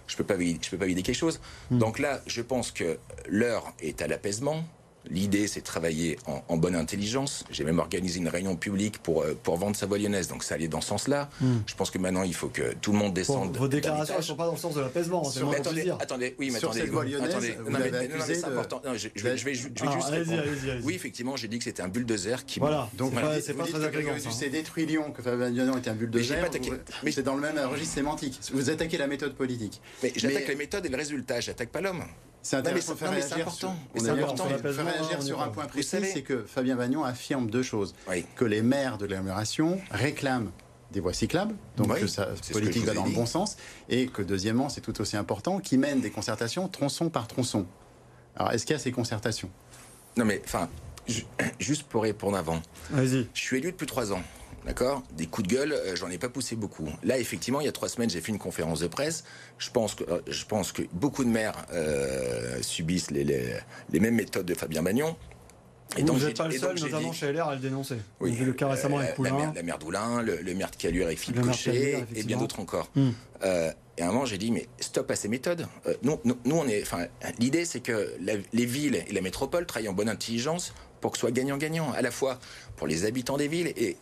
je 0.08 0.14
ne 0.14 0.18
peux, 0.18 0.24
pas, 0.24 0.36
je 0.40 0.70
peux 0.70 0.78
pas 0.78 0.86
vider 0.86 1.04
quelque 1.04 1.16
chose. 1.16 1.40
Hmm. 1.70 1.80
Donc 1.80 2.00
là, 2.00 2.22
je 2.26 2.42
pense 2.42 2.72
que 2.72 2.98
l'heure 3.28 3.74
est 3.80 4.02
à 4.02 4.08
l'apaisement. 4.08 4.64
L'idée, 5.10 5.48
c'est 5.48 5.62
de 5.62 5.66
travailler 5.66 6.18
en, 6.26 6.58
bonne 6.58 6.76
intelligence. 6.76 7.44
J'ai 7.52 7.64
même 7.64 7.80
organisé 7.80 8.20
une 8.20 8.28
réunion 8.28 8.56
publique 8.56 8.98
pour, 9.00 9.24
euh, 9.24 9.38
pour 9.44 9.58
vendre 9.58 9.76
sa 9.76 9.86
voie 9.86 9.98
lyonnaise, 9.98 10.28
donc 10.28 10.44
ça 10.44 10.56
allait 10.56 10.68
dans 10.68 10.82
ce 10.82 10.88
sens-là. 10.88 11.30
Hmm. 11.40 11.58
Je 11.66 11.76
pense 11.76 11.92
que 11.92 11.98
maintenant, 11.98 12.24
il 12.24 12.34
faut 12.34 12.48
que 12.48 12.74
tout 12.82 12.92
le 12.92 12.98
monde 12.98 13.14
descende. 13.14 13.56
vos 13.56 13.68
déclarations 13.68 14.18
ne 14.18 14.22
sont 14.22 14.36
pas 14.36 14.46
dans 14.46 14.54
le 14.54 14.58
sens 14.58 14.76
de 14.76 14.82
l'apaisement, 14.82 15.24
c'est 15.24 15.42
attendez, 15.42 15.92
attendez, 16.00 16.36
oui, 16.40 16.50
mais 16.52 16.60
Sur 16.60 16.72
attendez. 16.72 16.88
Lyonnaise, 16.88 17.30
attendez, 17.30 17.56
non, 17.70 17.80
mais, 17.80 18.36
c'est 18.36 18.46
important. 18.46 18.82
je, 18.96 19.08
je, 19.14 19.24
vais, 19.24 19.38
je 19.38 19.46
vais, 19.46 19.54
je 19.54 19.68
vais 19.68 19.72
ah, 19.82 19.92
juste 19.92 20.10
répondre. 20.10 20.44
Oui, 20.84 20.96
effectivement, 20.96 21.36
j'ai 21.36 21.48
dit 21.48 21.58
que 21.58 21.64
c'était 21.64 21.84
un 21.84 21.88
bulldozer 21.88 22.46
qui. 22.46 22.60
Voilà, 22.60 22.90
donc 22.94 23.14
c'est 23.42 23.54
pas 23.54 23.66
très 23.66 23.84
agréable. 23.84 24.20
C'est 24.30 24.50
détruit 24.50 24.86
Lyon, 24.86 25.12
que 25.12 25.22
Fabien 25.22 25.50
Lyon 25.50 25.78
était 25.78 25.90
un 25.90 25.96
bulldozer. 25.96 26.38
Mais 27.04 27.12
c'est 27.12 27.24
dans 27.24 27.36
le 27.36 27.42
même 27.42 27.58
registre 27.70 27.96
sémantique. 27.96 28.40
Vous 28.54 28.70
attaquez 28.70 28.98
la 28.98 29.08
méthode 29.08 29.36
politique. 29.36 29.82
Mais 30.04 30.12
j'attaque 30.16 30.48
la 30.48 30.56
méthode 30.56 30.86
et 30.86 30.90
le 30.90 30.98
résultat, 30.98 31.40
j'attaque 31.40 31.70
pas 31.70 31.82
l'homme. 31.82 32.04
C'est 32.48 32.56
intéressant 32.56 32.94
de 32.94 32.98
faire 32.98 33.12
réagir. 33.12 33.52
Sur, 33.52 33.74
on 33.94 34.06
est 34.06 34.10
important. 34.10 34.48
faire 34.48 34.86
réagir 34.86 35.22
sur 35.22 35.42
un 35.42 35.50
point 35.50 35.66
précis, 35.66 35.98
c'est 36.14 36.22
que 36.22 36.46
Fabien 36.48 36.78
Bagnon 36.78 37.04
affirme 37.04 37.50
deux 37.50 37.62
choses. 37.62 37.94
Que 38.38 38.46
les 38.46 38.62
maires 38.62 38.98
de 38.98 39.06
l'agglomération 39.06 39.82
réclament 39.92 40.52
des 40.94 41.02
voies 41.02 41.12
cyclables, 41.12 41.56
donc 41.76 42.00
que 42.00 42.08
sa 42.08 42.28
politique 42.54 42.86
va 42.86 42.94
dans 42.94 43.06
le 43.06 43.12
bon 43.12 43.26
sens, 43.26 43.58
et 43.90 44.08
que 44.08 44.22
deuxièmement, 44.22 44.70
c'est 44.70 44.80
tout 44.80 45.02
aussi 45.02 45.18
important, 45.18 45.60
qu'ils 45.60 45.80
mènent 45.80 46.00
des 46.00 46.10
concertations 46.10 46.70
tronçon 46.70 47.10
par 47.10 47.28
tronçon. 47.28 47.66
Alors, 48.38 48.54
est-ce 48.54 48.66
qu'il 48.66 48.76
y 48.76 48.78
a 48.78 48.80
ces 48.80 48.94
concertations? 48.94 49.50
Non, 50.16 50.24
mais 50.24 50.42
enfin, 50.46 50.70
juste 51.60 51.84
pour 51.84 52.04
répondre 52.04 52.38
avant. 52.38 52.62
Vas-y. 52.92 53.28
Je 53.34 53.42
suis 53.42 53.58
élu 53.58 53.74
depuis 53.74 53.88
trois 53.88 54.14
ans. 54.14 54.22
D'accord? 54.68 55.02
Des 55.14 55.28
coups 55.28 55.48
de 55.48 55.54
gueule, 55.56 55.72
euh, 55.72 55.96
j'en 55.96 56.10
ai 56.10 56.18
pas 56.18 56.28
poussé 56.28 56.58
beaucoup. 56.58 56.90
Là, 57.04 57.18
effectivement, 57.18 57.62
il 57.62 57.66
y 57.66 57.70
a 57.70 57.72
trois 57.72 57.88
semaines, 57.88 58.10
j'ai 58.10 58.20
fait 58.20 58.34
une 58.34 58.38
conférence 58.38 58.82
de 58.82 58.88
presse. 58.88 59.24
Je 59.58 59.70
pense 59.72 59.96
que, 59.96 60.04
euh, 60.04 60.20
je 60.28 60.44
pense 60.44 60.74
que 60.74 60.82
beaucoup 60.92 61.24
de 61.24 61.30
maires 61.30 61.66
euh, 61.74 62.62
subissent 62.62 63.10
les, 63.10 63.24
les, 63.24 64.00
mêmes 64.00 64.16
méthodes 64.16 64.46
de 64.46 64.54
Fabien 64.54 64.82
Magnon. 64.82 65.16
Et 65.96 66.04
donc, 66.04 66.18
vous 66.18 66.26
n'êtes 66.26 66.38
pas 66.38 66.50
le 66.50 66.58
seul, 66.58 66.78
notamment 66.78 67.14
chez 67.14 67.32
LR, 67.32 67.48
à 67.48 67.56
le 67.56 67.62
dénoncer. 67.62 67.96
Oui, 68.20 68.34
vu 68.34 68.44
le 68.44 68.52
cas 68.52 68.68
récemment 68.68 68.98
avec 68.98 69.16
Poulain. 69.16 69.32
La, 69.32 69.38
maire, 69.38 69.54
la 69.56 69.64
maire 69.64 69.80
d'Oulin, 69.80 70.22
le, 70.22 70.54
maire 70.54 70.70
de 70.70 70.76
Calure 70.76 71.06
avec 71.06 71.18
Philippe 71.18 71.44
Cochet, 71.44 72.06
et 72.14 72.24
bien 72.24 72.38
d'autres 72.38 72.60
encore. 72.60 72.90
Hmm. 72.94 73.12
et 73.42 74.02
à 74.02 74.10
un 74.10 74.12
moment, 74.12 74.26
j'ai 74.26 74.38
dit, 74.38 74.52
mais 74.52 74.68
stop 74.82 75.10
à 75.10 75.16
ces 75.16 75.30
méthodes. 75.30 75.66
nous, 76.04 76.20
nous, 76.26 76.56
on 76.58 76.68
est, 76.68 76.82
enfin, 76.82 77.06
l'idée, 77.40 77.64
c'est 77.64 77.80
que 77.80 78.14
les 78.20 78.66
villes 78.66 79.02
et 79.08 79.14
la 79.14 79.22
métropole 79.22 79.66
travaillent 79.66 79.88
en 79.88 79.94
bonne 79.94 80.10
intelligence 80.10 80.74
pour 81.00 81.12
que 81.12 81.18
ce 81.18 81.22
soit 81.22 81.32
gagnant-gagnant, 81.32 81.92
à 81.94 82.02
la 82.02 82.12
fois 82.12 82.40
pour 82.76 82.88
les 82.88 83.06
habitants 83.06 83.38
des 83.38 83.48
villes 83.48 83.74
et 83.78 83.98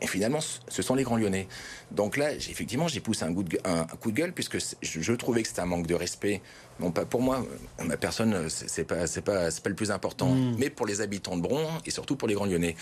et 0.00 0.06
finalement, 0.06 0.40
ce 0.40 0.82
sont 0.82 0.94
les 0.94 1.02
Grands 1.02 1.16
Lyonnais. 1.16 1.46
Donc 1.90 2.16
là, 2.16 2.32
effectivement, 2.32 2.88
j'ai 2.88 3.00
poussé 3.00 3.24
un, 3.24 3.34
coup 3.34 3.42
de, 3.42 3.58
un, 3.64 3.84
coup 3.84 4.10
de 4.10 4.16
gueule 4.16 4.32
puisque 4.32 4.58
je, 4.82 5.12
trouvais 5.12 5.42
que 5.42 5.48
c'était 5.48 5.60
un 5.60 5.66
manque 5.66 5.86
de 5.86 5.94
respect, 5.94 6.42
non 6.80 6.90
pas 6.90 7.04
pour 7.04 7.22
moi, 7.22 7.44
ma 7.84 7.96
personne, 7.96 8.48
c'est 8.48 8.84
pas, 8.84 9.06
c'est 9.06 9.22
pas, 9.22 9.50
c'est 9.50 9.62
pas 9.62 9.70
le 9.70 9.76
plus 9.76 9.90
important, 9.90 10.34
hmm. 10.34 10.56
mais 10.58 10.70
pour 10.70 10.86
les 10.86 11.00
habitants 11.00 11.36
de 11.36 11.42
Bron 11.42 11.66
et 11.84 11.90
surtout 11.90 12.16
pour 12.16 12.28
les 12.28 12.34
Grands 12.34 12.46
Lyonnais. 12.46 12.76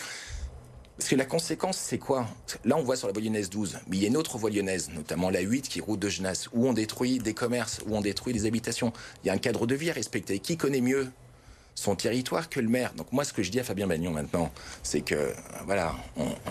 Parce 0.97 1.11
que 1.11 1.17
la 1.17 1.27
conséquence, 1.27 1.77
c'est 1.77 1.99
quoi? 1.99 2.27
Là, 2.65 2.77
on 2.79 2.83
voit 2.83 2.97
sur 2.97 3.07
la 3.07 3.13
voie 3.13 3.21
lyonnaise 3.21 3.51
12, 3.51 3.81
mais 3.87 3.99
il 3.99 4.03
y 4.03 4.07
a 4.07 4.09
une 4.09 4.17
autre 4.17 4.39
voie 4.39 4.49
lyonnaise, 4.49 4.89
notamment 4.95 5.29
la 5.29 5.41
8, 5.41 5.69
qui 5.69 5.81
est 5.81 5.83
route 5.83 6.01
de 6.01 6.09
Genasse, 6.09 6.49
où 6.55 6.67
on 6.67 6.73
détruit 6.73 7.19
des 7.19 7.35
commerces, 7.35 7.81
où 7.87 7.95
on 7.95 8.01
détruit 8.01 8.33
des 8.33 8.47
habitations. 8.47 8.95
Il 9.23 9.27
y 9.27 9.31
a 9.31 9.35
un 9.35 9.39
cadre 9.39 9.67
de 9.67 9.75
vie 9.75 9.91
à 9.91 9.93
respecter. 9.93 10.39
Qui 10.39 10.57
connaît 10.57 10.81
mieux 10.81 11.09
son 11.77 11.95
territoire 11.95 12.49
que 12.49 12.59
le 12.59 12.69
maire. 12.69 12.93
Donc 12.95 13.13
moi, 13.13 13.23
ce 13.23 13.33
que 13.33 13.45
je 13.45 13.51
dis 13.53 13.61
à 13.61 13.65
Fabien 13.65 13.87
Bagnon 13.87 14.11
maintenant, 14.11 14.51
c'est 14.83 15.03
que 15.03 15.33
voilà, 15.67 15.95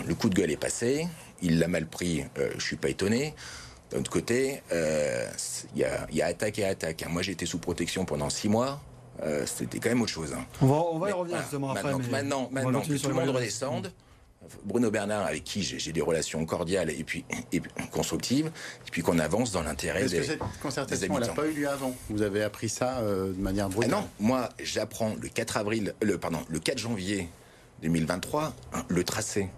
le 0.06 0.14
coup 0.14 0.30
de 0.30 0.34
gueule 0.34 0.52
est 0.52 0.56
passé. 0.56 1.06
il 1.42 1.58
l'a 1.58 1.68
mal 1.68 1.86
pris, 1.86 2.24
euh, 2.38 2.50
je 2.56 2.64
suis 2.64 2.76
pas 2.76 2.88
étonné. 2.88 3.34
D'un 3.90 3.98
autre 3.98 4.10
côté, 4.10 4.62
euh, 4.72 5.28
il 5.74 5.80
y, 5.80 5.84
a, 5.84 6.06
y, 6.10 6.22
a, 6.22 6.26
attaque 6.26 6.58
et 6.58 6.64
attaque. 6.64 7.04
Moi, 7.08 7.22
j'ai 7.22 7.32
été 7.32 7.44
sous 7.44 7.58
protection 7.58 8.04
pendant 8.04 8.30
six 8.30 8.48
mois. 8.48 8.80
Euh, 9.22 9.44
C'était 9.46 9.78
quand 9.78 9.88
même 9.88 10.02
autre 10.02 10.12
chose. 10.12 10.32
Hein. 10.32 10.44
On 10.60 10.66
va, 10.66 10.74
on 10.74 10.98
va 10.98 11.10
y 11.10 11.12
revenir 11.12 11.40
justement 11.40 11.74
maintenant, 11.74 11.98
après. 11.98 12.10
Maintenant, 12.10 12.48
maintenant 12.50 12.80
que 12.80 13.00
tout 13.00 13.08
le 13.08 13.14
monde 13.14 13.28
redescende, 13.28 13.92
Bruno 14.64 14.90
Bernard, 14.90 15.26
avec 15.26 15.44
qui 15.44 15.62
j'ai 15.62 15.92
des 15.92 16.00
relations 16.00 16.44
cordiales 16.44 16.90
et 16.90 17.04
puis, 17.04 17.24
et 17.52 17.60
constructives, 17.90 18.46
et 18.46 18.90
puis 18.90 19.02
qu'on 19.02 19.18
avance 19.18 19.52
dans 19.52 19.62
l'intérêt 19.62 20.06
des. 20.06 20.18
Que 20.18 20.24
cette 20.24 20.40
concertation 20.62 21.18
n'a 21.18 21.28
pas 21.28 21.46
eu 21.46 21.52
lieu 21.52 21.68
avant 21.68 21.94
Vous 22.10 22.22
avez 22.22 22.42
appris 22.42 22.68
ça 22.68 22.98
euh, 22.98 23.32
de 23.32 23.40
manière 23.40 23.68
brutale 23.68 23.94
ah 23.94 24.00
Non, 24.00 24.08
moi 24.20 24.48
j'apprends 24.62 25.14
le 25.20 25.28
4 25.28 25.56
avril, 25.56 25.94
le 26.02 26.18
pardon, 26.18 26.40
le 26.48 26.58
4 26.58 26.78
janvier 26.78 27.28
2023, 27.82 28.54
hein, 28.72 28.84
le 28.88 29.04
tracé. 29.04 29.48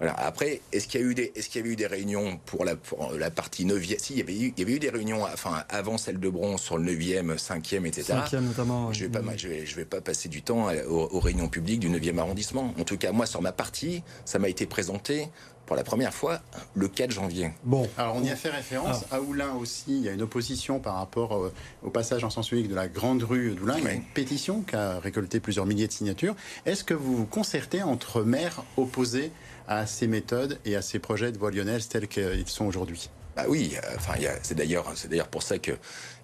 Voilà. 0.00 0.14
Après, 0.18 0.62
est-ce 0.72 0.88
qu'il 0.88 1.00
y 1.00 1.04
a 1.04 1.06
eu 1.06 1.14
des, 1.14 1.30
est-ce 1.34 1.50
qu'il 1.50 1.60
y 1.60 1.64
avait 1.64 1.74
eu 1.74 1.76
des 1.76 1.86
réunions 1.86 2.40
pour 2.46 2.64
la, 2.64 2.74
pour 2.74 3.12
la 3.12 3.30
partie 3.30 3.66
9e 3.66 3.98
Si, 3.98 4.14
il 4.14 4.18
y 4.18 4.22
avait 4.22 4.32
eu, 4.32 4.54
il 4.56 4.58
y 4.58 4.62
avait 4.62 4.72
eu 4.72 4.78
des 4.78 4.88
réunions, 4.88 5.24
enfin, 5.24 5.62
avant 5.68 5.98
celle 5.98 6.18
de 6.18 6.28
bronze 6.30 6.62
sur 6.62 6.78
le 6.78 6.90
9e, 6.90 7.36
5e, 7.36 7.84
etc. 7.84 8.14
5e 8.30 8.40
notamment. 8.40 8.92
Je 8.94 9.04
vais 9.04 9.10
pas, 9.10 9.36
je 9.36 9.48
vais, 9.48 9.66
je 9.66 9.76
vais 9.76 9.84
pas 9.84 10.00
passer 10.00 10.30
du 10.30 10.40
temps 10.40 10.68
aux, 10.88 11.14
aux, 11.14 11.20
réunions 11.20 11.48
publiques 11.48 11.80
du 11.80 11.90
9e 11.90 12.18
arrondissement. 12.18 12.74
En 12.78 12.84
tout 12.84 12.96
cas, 12.96 13.12
moi, 13.12 13.26
sur 13.26 13.42
ma 13.42 13.52
partie, 13.52 14.02
ça 14.24 14.38
m'a 14.38 14.48
été 14.48 14.64
présenté 14.64 15.28
pour 15.70 15.76
la 15.76 15.84
première 15.84 16.12
fois 16.12 16.40
le 16.74 16.88
4 16.88 17.12
janvier. 17.12 17.52
Bon. 17.62 17.88
Alors, 17.96 18.16
on 18.16 18.24
y 18.24 18.30
a 18.30 18.34
fait 18.34 18.48
référence. 18.48 19.04
Ah. 19.12 19.16
À 19.16 19.20
Oulin 19.20 19.52
aussi, 19.52 19.98
il 19.98 20.02
y 20.02 20.08
a 20.08 20.12
une 20.12 20.22
opposition 20.22 20.80
par 20.80 20.96
rapport 20.96 21.30
au, 21.30 21.52
au 21.84 21.90
passage 21.90 22.24
en 22.24 22.30
sens 22.30 22.50
unique 22.50 22.68
de 22.68 22.74
la 22.74 22.88
grande 22.88 23.22
rue 23.22 23.52
d'Oulin. 23.52 23.76
Il 23.78 23.84
y 23.84 23.86
a 23.86 23.92
une 23.92 24.02
pétition 24.02 24.62
qui 24.62 24.74
a 24.74 24.98
récolté 24.98 25.38
plusieurs 25.38 25.66
milliers 25.66 25.86
de 25.86 25.92
signatures. 25.92 26.34
Est-ce 26.66 26.82
que 26.82 26.92
vous 26.92 27.16
vous 27.16 27.26
concertez 27.26 27.84
entre 27.84 28.22
maires 28.22 28.64
opposés 28.76 29.30
à 29.70 29.86
ces 29.86 30.06
méthodes 30.06 30.58
et 30.66 30.76
à 30.76 30.82
ces 30.82 30.98
projets 30.98 31.32
de 31.32 31.38
voie 31.38 31.50
lyonnaise 31.50 31.88
tels 31.88 32.08
qu'ils 32.08 32.46
sont 32.48 32.66
aujourd'hui 32.66 33.08
bah 33.36 33.44
oui, 33.48 33.76
enfin, 33.94 34.14
c'est 34.42 34.56
d'ailleurs, 34.56 34.90
c'est 34.96 35.08
d'ailleurs 35.08 35.28
pour 35.28 35.44
ça 35.44 35.58
que 35.58 35.70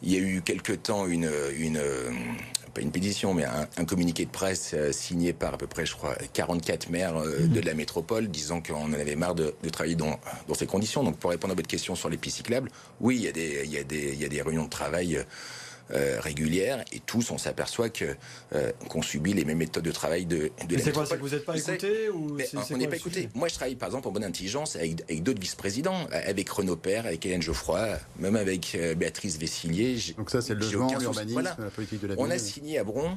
il 0.03 0.13
y 0.13 0.17
a 0.17 0.19
eu 0.19 0.43
quelque 0.43 0.73
temps 0.73 1.07
une, 1.07 1.31
une 1.57 1.81
pas 2.77 2.83
une 2.83 2.93
pétition, 2.93 3.33
mais 3.33 3.45
un, 3.45 3.67
un 3.79 3.85
communiqué 3.87 4.27
de 4.27 4.31
presse 4.31 4.73
euh, 4.75 4.93
signé 4.93 5.33
par 5.33 5.55
à 5.55 5.59
peu 5.59 5.67
près, 5.67 5.87
je 5.87 5.95
crois, 5.95 6.15
44 6.35 6.91
maires 6.91 7.17
euh, 7.17 7.41
mmh. 7.41 7.49
de 7.49 7.61
la 7.61 7.75
métropole, 7.75 8.29
disant 8.29 8.61
qu'on 8.61 8.85
en 8.85 8.93
avait 8.93 9.17
marre 9.17 9.35
de, 9.35 9.55
de 9.63 9.69
travailler 9.71 9.97
dans, 9.97 10.21
dans, 10.47 10.55
ces 10.55 10.67
conditions. 10.67 11.03
Donc, 11.03 11.17
pour 11.17 11.31
répondre 11.31 11.53
à 11.53 11.57
votre 11.57 11.69
question 11.69 11.95
sur 11.95 12.11
les 12.11 12.19
pistes 12.19 12.37
cyclables, 12.37 12.71
oui, 13.01 13.17
il 13.17 13.23
y 13.23 13.29
a 13.29 13.33
des, 13.33 13.63
il 13.65 13.71
y 13.71 13.79
a 13.79 13.83
des, 13.83 14.13
il 14.13 14.21
y 14.21 14.25
a 14.27 14.29
des 14.29 14.43
réunions 14.43 14.65
de 14.65 14.71
travail. 14.71 15.25
Euh, 15.93 16.19
régulière 16.19 16.85
et 16.91 16.99
tous 16.99 17.31
on 17.31 17.39
s'aperçoit 17.39 17.91
que 17.91 18.17
euh, 18.55 18.73
qu'on 18.89 19.03
subit 19.03 19.35
les 19.35 19.45
mêmes 19.45 19.59
méthodes 19.59 19.85
de 19.85 19.93
travail 19.93 20.27
de, 20.27 20.51
de 20.69 20.79
C'est 20.79 20.93
quoi 20.93 21.07
C'est 21.07 21.17
que 21.17 21.21
vous 21.21 21.29
n'êtes 21.29 21.45
pas 21.45 21.57
écouté 21.57 22.09
ou 22.09 22.37
On 22.71 22.77
n'est 22.77 22.89
pas 22.89 22.97
écouté. 22.97 23.29
Moi, 23.35 23.47
je 23.47 23.55
travaille 23.55 23.77
par 23.77 23.89
exemple 23.89 24.09
en 24.09 24.11
bonne 24.11 24.25
intelligence 24.25 24.75
avec, 24.75 25.03
avec 25.03 25.23
d'autres 25.23 25.41
vice-présidents, 25.41 26.09
avec 26.11 26.49
Renaud 26.49 26.75
Père, 26.75 27.07
avec 27.07 27.25
Hélène 27.25 27.41
Geoffroy, 27.41 27.99
même 28.19 28.35
avec 28.35 28.75
euh, 28.75 28.97
Béatrice 28.97 29.39
Vessillier. 29.39 29.97
Donc 30.19 30.31
ça, 30.31 30.43
c'est 30.43 30.55
le 30.55 30.61
logement, 30.61 30.89
l'urbanisme, 30.99 31.33
voilà. 31.35 31.57
la 31.57 31.71
politique 31.71 32.01
de 32.01 32.09
la 32.09 32.15
ville. 32.17 32.25
On 32.25 32.31
a 32.31 32.39
signé 32.39 32.79
à 32.79 32.85
Bron 32.85 33.17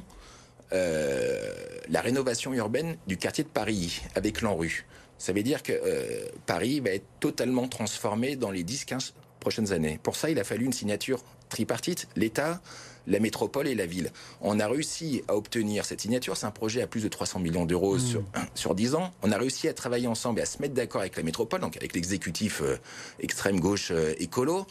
euh, 0.72 1.40
la 1.88 2.00
rénovation 2.00 2.54
urbaine 2.54 2.96
du 3.08 3.16
quartier 3.16 3.42
de 3.42 3.48
Paris 3.48 4.02
avec 4.14 4.40
l'ANRU. 4.42 4.86
Ça 5.18 5.32
veut 5.32 5.42
dire 5.42 5.64
que 5.64 5.72
euh, 5.72 6.24
Paris 6.46 6.78
va 6.78 6.90
être 6.90 7.06
totalement 7.18 7.66
transformé 7.66 8.36
dans 8.36 8.52
les 8.52 8.62
10-15 8.62 9.12
prochaines 9.40 9.72
années. 9.72 9.98
Pour 10.02 10.14
ça, 10.14 10.30
il 10.30 10.38
a 10.38 10.44
fallu 10.44 10.64
une 10.64 10.72
signature 10.72 11.24
tripartite, 11.50 12.08
l'État, 12.16 12.60
la 13.06 13.18
métropole 13.18 13.68
et 13.68 13.74
la 13.74 13.86
ville. 13.86 14.10
On 14.40 14.60
a 14.60 14.66
réussi 14.66 15.22
à 15.28 15.36
obtenir 15.36 15.84
cette 15.84 16.00
signature. 16.00 16.36
C'est 16.36 16.46
un 16.46 16.50
projet 16.50 16.82
à 16.82 16.86
plus 16.86 17.02
de 17.02 17.08
300 17.08 17.40
millions 17.40 17.66
d'euros 17.66 17.96
mmh. 17.96 18.00
sur, 18.00 18.22
sur 18.54 18.74
10 18.74 18.94
ans. 18.94 19.12
On 19.22 19.32
a 19.32 19.38
réussi 19.38 19.68
à 19.68 19.74
travailler 19.74 20.06
ensemble 20.06 20.40
et 20.40 20.42
à 20.42 20.46
se 20.46 20.60
mettre 20.62 20.74
d'accord 20.74 21.00
avec 21.00 21.16
la 21.16 21.22
métropole, 21.22 21.60
donc 21.60 21.76
avec 21.76 21.94
l'exécutif 21.94 22.62
euh, 22.62 22.76
extrême 23.18 23.60
gauche 23.60 23.90
euh, 23.90 24.14
écolo. 24.18 24.66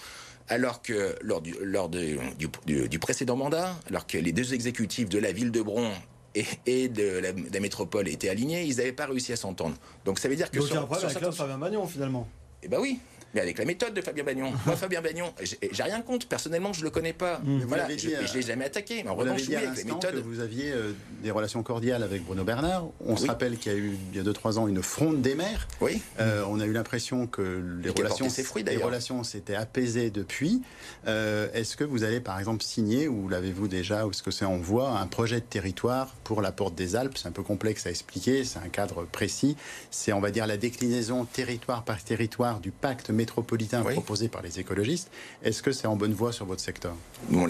Alors 0.48 0.82
que 0.82 1.16
lors, 1.22 1.42
du, 1.42 1.56
lors 1.62 1.90
de, 1.90 2.18
du, 2.40 2.50
du, 2.66 2.90
du, 2.90 3.00
précédent 3.00 3.36
mandat, 3.36 3.76
alors 3.88 4.08
que 4.08 4.18
les 4.18 4.32
deux 4.32 4.56
exécutifs 4.56 5.08
de 5.08 5.20
la 5.20 5.32
ville 5.32 5.52
de 5.52 5.62
Bron 5.62 5.92
et, 6.34 6.46
et 6.66 6.88
de, 6.88 7.20
la, 7.20 7.34
de, 7.34 7.54
la, 7.54 7.60
métropole 7.60 8.08
étaient 8.08 8.30
alignés, 8.30 8.64
ils 8.64 8.78
n'avaient 8.78 8.92
pas 8.92 9.06
réussi 9.06 9.32
à 9.32 9.36
s'entendre. 9.36 9.76
Donc 10.06 10.18
ça 10.18 10.28
veut 10.28 10.36
dire 10.36 10.50
que... 10.50 10.58
Donc 10.58 10.68
sur, 10.68 10.76
il 10.76 10.78
y 10.78 10.80
a 10.80 10.82
un 10.82 10.88
problème 10.88 11.18
avec 11.18 11.34
Fabien 11.34 11.58
Magnon 11.58 11.86
finalement. 11.86 12.28
Eh 12.64 12.68
ben 12.68 12.80
oui, 12.82 13.00
mais 13.34 13.42
avec 13.42 13.58
la 13.58 13.66
méthode 13.66 13.94
de 13.94 14.02
Fabien 14.02 14.24
Bagnon. 14.24 14.52
Moi, 14.66 14.76
Fabien 14.76 15.02
Bagnon, 15.02 15.34
j'ai 15.42 15.84
rien 15.84 16.02
contre. 16.02 16.28
Personnellement, 16.28 16.74
je 16.74 16.84
le 16.84 16.90
connais 16.90 17.14
pas. 17.14 17.40
Mmh. 17.44 17.60
Voilà, 17.68 17.88
je, 17.90 18.10
je 18.10 18.34
l'ai 18.34 18.42
jamais 18.42 18.66
attaqué. 18.66 19.04
Mais 19.04 19.10
en 19.10 19.16
revanche, 19.16 19.42
oui, 19.48 19.56
avec 19.56 19.78
la 19.78 19.94
méthode. 19.94 20.16
Que 20.16 20.20
vous 20.20 20.40
aviez 20.40 20.72
euh, 20.72 20.92
des 21.24 21.32
relations 21.32 21.64
cordiales 21.64 22.04
avec 22.04 22.24
Bruno 22.24 22.44
Bernard. 22.44 22.88
On 23.06 23.14
oui. 23.14 23.20
se 23.20 23.28
rappelle 23.28 23.58
qu'il 23.58 23.72
y 23.72 23.76
a 23.76 23.78
eu 23.78 23.98
il 24.12 24.18
y 24.18 24.20
a 24.20 24.24
2-3 24.24 24.58
ans 24.58 24.68
une 24.68 24.82
fronde 24.82 25.22
des 25.22 25.36
maires. 25.36 25.68
Oui. 25.82 26.02
Euh, 26.20 26.44
on 26.48 26.60
a 26.60 26.66
eu 26.66 26.74
l'impression 26.74 27.28
que 27.28 27.64
les 27.84 27.90
relations, 27.90 28.30
fruits, 28.30 28.64
les 28.64 28.78
relations 28.78 29.24
s'étaient 29.24 29.56
apaisées 29.56 30.10
depuis. 30.10 30.62
Euh, 31.08 31.48
est-ce 31.54 31.78
que 31.78 31.84
vous 31.84 32.04
allez, 32.04 32.20
par 32.20 32.40
exemple, 32.40 32.64
signer 32.64 33.08
ou 33.08 33.30
l'avez-vous 33.30 33.68
déjà 33.68 34.06
ou 34.06 34.12
est-ce 34.12 34.24
que 34.24 34.32
c'est 34.32 34.46
en 34.46 34.58
voie 34.58 35.00
un 35.00 35.08
projet 35.08 35.40
de 35.40 35.46
territoire 35.46 36.16
pour 36.24 36.42
la 36.42 36.52
Porte 36.52 36.76
des 36.76 36.96
Alpes? 36.96 37.18
C'est 37.18 37.28
un 37.28 37.32
peu 37.32 37.44
complexe 37.44 37.86
à 37.86 37.90
expliquer. 37.90 38.44
C'est 38.44 38.60
un 38.60 38.70
cadre 38.70 39.06
précis. 39.06 39.56
C'est, 39.92 40.14
on 40.14 40.20
va 40.20 40.32
dire, 40.32 40.48
la 40.48 40.58
déclinaison 40.58 41.26
territoire 41.26 41.84
par 41.84 42.04
territoire 42.04 42.60
du 42.60 42.72
pacte 42.72 43.10
métropolitain. 43.20 43.84
Oui 43.86 43.94
proposé 43.94 44.30
par 44.30 44.42
les 44.42 44.60
écologistes. 44.60 45.10
Est-ce 45.44 45.62
que 45.62 45.72
c'est 45.72 45.88
en 45.88 45.96
bonne 45.96 46.14
voie 46.14 46.32
sur 46.32 46.46
votre 46.46 46.62
secteur? 46.62 46.96
Nous, 47.30 47.48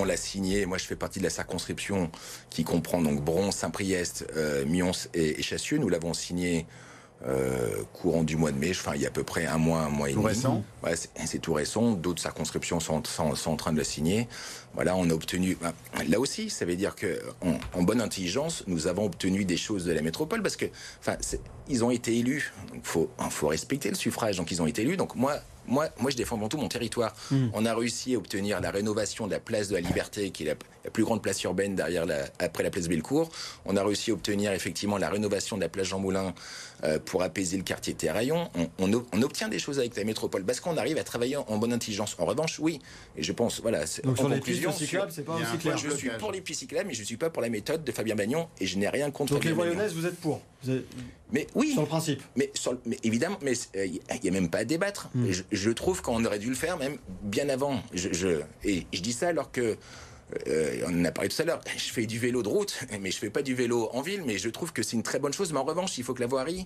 on 0.00 0.04
l'a 0.04 0.16
signé. 0.16 0.64
Moi, 0.66 0.78
je 0.78 0.86
fais 0.90 0.96
partie 0.96 1.18
de 1.18 1.24
la 1.24 1.30
circonscription 1.30 2.10
qui 2.50 2.62
comprend 2.64 3.00
donc 3.02 3.22
Bron, 3.22 3.50
Saint-Priest, 3.50 4.26
euh, 4.36 4.64
Mions 4.66 4.98
et, 5.14 5.40
et 5.40 5.42
Chassieux. 5.42 5.78
Nous 5.78 5.88
l'avons 5.88 6.14
signé 6.14 6.66
euh, 7.26 7.82
courant 7.92 8.22
du 8.22 8.36
mois 8.36 8.52
de 8.52 8.58
mai, 8.58 8.70
enfin 8.70 8.92
il 8.94 9.02
y 9.02 9.04
a 9.04 9.08
à 9.08 9.10
peu 9.10 9.24
près 9.24 9.44
un 9.44 9.58
mois, 9.58 9.80
un 9.80 9.88
mois 9.88 10.08
et 10.08 10.12
tout 10.12 10.20
demi. 10.20 10.28
Récent. 10.28 10.62
Ouais, 10.84 10.94
c'est 10.94 11.40
tout 11.40 11.52
récent. 11.52 11.92
D'autres 11.92 12.22
circonscriptions 12.22 12.78
sont, 12.78 13.02
sont, 13.04 13.34
sont, 13.34 13.50
en 13.50 13.56
train 13.56 13.72
de 13.72 13.78
la 13.78 13.84
signer. 13.84 14.28
Voilà, 14.74 14.94
on 14.94 15.10
a 15.10 15.12
obtenu. 15.12 15.58
Là 16.08 16.20
aussi, 16.20 16.48
ça 16.48 16.64
veut 16.64 16.76
dire 16.76 16.94
que 16.94 17.20
en, 17.40 17.58
en, 17.76 17.82
bonne 17.82 18.00
intelligence, 18.00 18.62
nous 18.68 18.86
avons 18.86 19.06
obtenu 19.06 19.44
des 19.44 19.56
choses 19.56 19.84
de 19.84 19.92
la 19.92 20.02
métropole 20.02 20.42
parce 20.42 20.54
que, 20.54 20.66
enfin, 21.00 21.16
ils 21.68 21.84
ont 21.84 21.90
été 21.90 22.16
élus. 22.16 22.52
Donc 22.72 22.82
faut, 22.84 23.10
faut 23.30 23.48
respecter 23.48 23.88
le 23.88 23.96
suffrage. 23.96 24.36
Donc 24.36 24.52
ils 24.52 24.62
ont 24.62 24.66
été 24.68 24.82
élus. 24.82 24.96
Donc 24.96 25.16
moi, 25.16 25.40
moi, 25.68 25.88
moi, 26.00 26.10
je 26.10 26.16
défends 26.16 26.36
avant 26.36 26.48
tout 26.48 26.56
mon 26.56 26.68
territoire. 26.68 27.14
Mmh. 27.30 27.48
On 27.52 27.66
a 27.66 27.74
réussi 27.74 28.14
à 28.14 28.18
obtenir 28.18 28.60
la 28.60 28.70
rénovation 28.70 29.26
de 29.26 29.32
la 29.32 29.40
place 29.40 29.68
de 29.68 29.74
la 29.74 29.80
Liberté, 29.80 30.30
qui 30.30 30.44
est 30.44 30.46
la, 30.46 30.54
la 30.84 30.90
plus 30.90 31.04
grande 31.04 31.22
place 31.22 31.42
urbaine 31.42 31.74
derrière 31.74 32.06
la, 32.06 32.24
après 32.38 32.62
la 32.62 32.70
place 32.70 32.88
Bellecour. 32.88 33.30
On 33.66 33.76
a 33.76 33.84
réussi 33.84 34.10
à 34.10 34.14
obtenir 34.14 34.52
effectivement 34.52 34.96
la 34.96 35.10
rénovation 35.10 35.56
de 35.56 35.62
la 35.62 35.68
place 35.68 35.88
Jean 35.88 35.98
Moulin 35.98 36.34
pour 37.04 37.22
apaiser 37.22 37.56
le 37.56 37.62
quartier 37.62 37.94
Terraillon. 37.94 38.50
On, 38.54 38.68
on, 38.78 39.04
on, 39.12 39.22
obtient 39.22 39.48
des 39.48 39.58
choses 39.58 39.78
avec 39.78 39.96
la 39.96 40.04
métropole 40.04 40.44
parce 40.44 40.60
qu'on 40.60 40.76
arrive 40.76 40.98
à 40.98 41.04
travailler 41.04 41.36
en, 41.36 41.44
en, 41.48 41.58
bonne 41.58 41.72
intelligence. 41.72 42.16
En 42.18 42.24
revanche, 42.24 42.58
oui, 42.60 42.80
et 43.16 43.22
je 43.22 43.32
pense, 43.32 43.60
voilà. 43.60 43.80
Donc 44.04 44.16
sur 44.16 44.28
les 44.28 44.40
pistes 44.40 44.70
cyclables, 44.72 45.12
c'est 45.12 45.22
pas 45.22 45.34
aussi 45.34 45.58
clair. 45.58 45.76
Je 45.76 45.90
suis 45.90 46.10
pour 46.18 46.32
les 46.32 46.40
pistes 46.40 46.60
cyclables, 46.60 46.88
mais 46.88 46.94
je 46.94 47.02
suis 47.02 47.16
pas 47.16 47.30
pour 47.30 47.42
la 47.42 47.48
méthode 47.48 47.84
de 47.84 47.92
Fabien 47.92 48.14
Bagnon 48.14 48.48
et 48.60 48.66
je 48.66 48.78
n'ai 48.78 48.88
rien 48.88 49.10
contre. 49.10 49.34
Donc 49.34 49.42
Fabien 49.42 49.50
les 49.50 49.56
voyonnaises, 49.56 49.94
vous 49.94 50.06
êtes 50.06 50.16
pour 50.16 50.40
vous 50.62 50.72
êtes... 50.72 50.84
Mais 51.32 51.46
oui. 51.54 51.72
Sur 51.72 51.82
le 51.82 51.88
principe. 51.88 52.22
Mais, 52.36 52.50
sur 52.54 52.72
le, 52.72 52.80
mais 52.86 52.96
évidemment, 53.02 53.38
mais 53.42 53.52
il 53.74 53.80
euh, 53.80 54.16
n'y 54.22 54.28
a 54.28 54.32
même 54.32 54.48
pas 54.48 54.58
à 54.58 54.64
débattre. 54.64 55.08
Hmm. 55.14 55.26
Mm. 55.26 55.32
Je, 55.32 55.42
je, 55.52 55.70
trouve 55.70 56.02
qu'on 56.02 56.24
aurait 56.24 56.38
dû 56.38 56.48
le 56.48 56.54
faire 56.54 56.78
même 56.78 56.96
bien 57.22 57.48
avant. 57.48 57.82
Je, 57.92 58.12
je, 58.12 58.40
et 58.64 58.86
je 58.92 59.00
dis 59.00 59.12
ça 59.12 59.28
alors 59.28 59.52
que 59.52 59.76
euh, 60.46 60.84
on 60.86 61.00
en 61.00 61.04
a 61.04 61.10
parlé 61.10 61.28
tout 61.28 61.40
à 61.40 61.44
l'heure. 61.44 61.60
Je 61.76 61.92
fais 61.92 62.06
du 62.06 62.18
vélo 62.18 62.42
de 62.42 62.48
route, 62.48 62.78
mais 63.00 63.10
je 63.10 63.18
fais 63.18 63.30
pas 63.30 63.42
du 63.42 63.54
vélo 63.54 63.88
en 63.92 64.02
ville. 64.02 64.22
Mais 64.26 64.38
je 64.38 64.48
trouve 64.48 64.72
que 64.72 64.82
c'est 64.82 64.96
une 64.96 65.02
très 65.02 65.18
bonne 65.18 65.32
chose. 65.32 65.52
Mais 65.52 65.58
en 65.58 65.64
revanche, 65.64 65.98
il 65.98 66.04
faut 66.04 66.14
que 66.14 66.20
la 66.20 66.26
voirie 66.26 66.64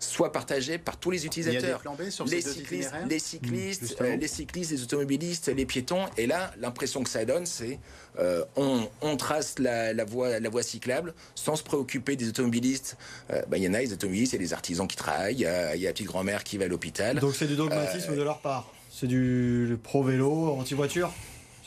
soit 0.00 0.32
partagée 0.32 0.78
par 0.78 0.96
tous 0.96 1.10
les 1.10 1.26
utilisateurs. 1.26 1.82
les, 2.26 2.40
cyclistes, 2.40 2.92
les 3.08 3.18
cyclistes, 3.18 4.00
mmh, 4.00 4.04
euh, 4.04 4.16
les 4.16 4.28
cyclistes, 4.28 4.70
les 4.72 4.82
automobilistes, 4.82 5.48
les 5.48 5.66
piétons. 5.66 6.06
Et 6.16 6.26
là, 6.26 6.52
l'impression 6.58 7.02
que 7.02 7.10
ça 7.10 7.24
donne, 7.24 7.46
c'est 7.46 7.78
euh, 8.18 8.44
on, 8.56 8.88
on, 9.02 9.16
trace 9.16 9.58
la, 9.58 9.92
la, 9.92 10.04
voie, 10.04 10.40
la 10.40 10.48
voie 10.48 10.62
cyclable 10.62 11.14
sans 11.34 11.56
se 11.56 11.62
préoccuper 11.62 12.16
des 12.16 12.28
automobilistes. 12.28 12.96
Il 13.28 13.36
euh, 13.36 13.42
bah, 13.48 13.58
y 13.58 13.68
en 13.68 13.74
a, 13.74 13.80
les 13.80 13.92
automobilistes, 13.92 14.32
il 14.32 14.36
y 14.36 14.38
a 14.38 14.42
les 14.42 14.52
artisans 14.52 14.88
qui 14.88 14.96
travaillent, 14.96 15.34
il 15.34 15.40
y 15.40 15.46
a, 15.46 15.76
y 15.76 15.86
a 15.86 15.90
la 15.90 15.92
petite 15.92 16.06
grand-mère 16.06 16.44
qui 16.44 16.56
va 16.56 16.64
à 16.64 16.68
l'hôpital. 16.68 17.18
Donc 17.20 17.34
c'est 17.34 17.46
du 17.46 17.56
dogmatisme 17.56 18.16
de 18.16 18.22
leur 18.22 18.40
part? 18.40 18.72
C'est 18.90 19.06
du 19.06 19.78
pro-vélo, 19.82 20.50
anti-voiture? 20.58 21.12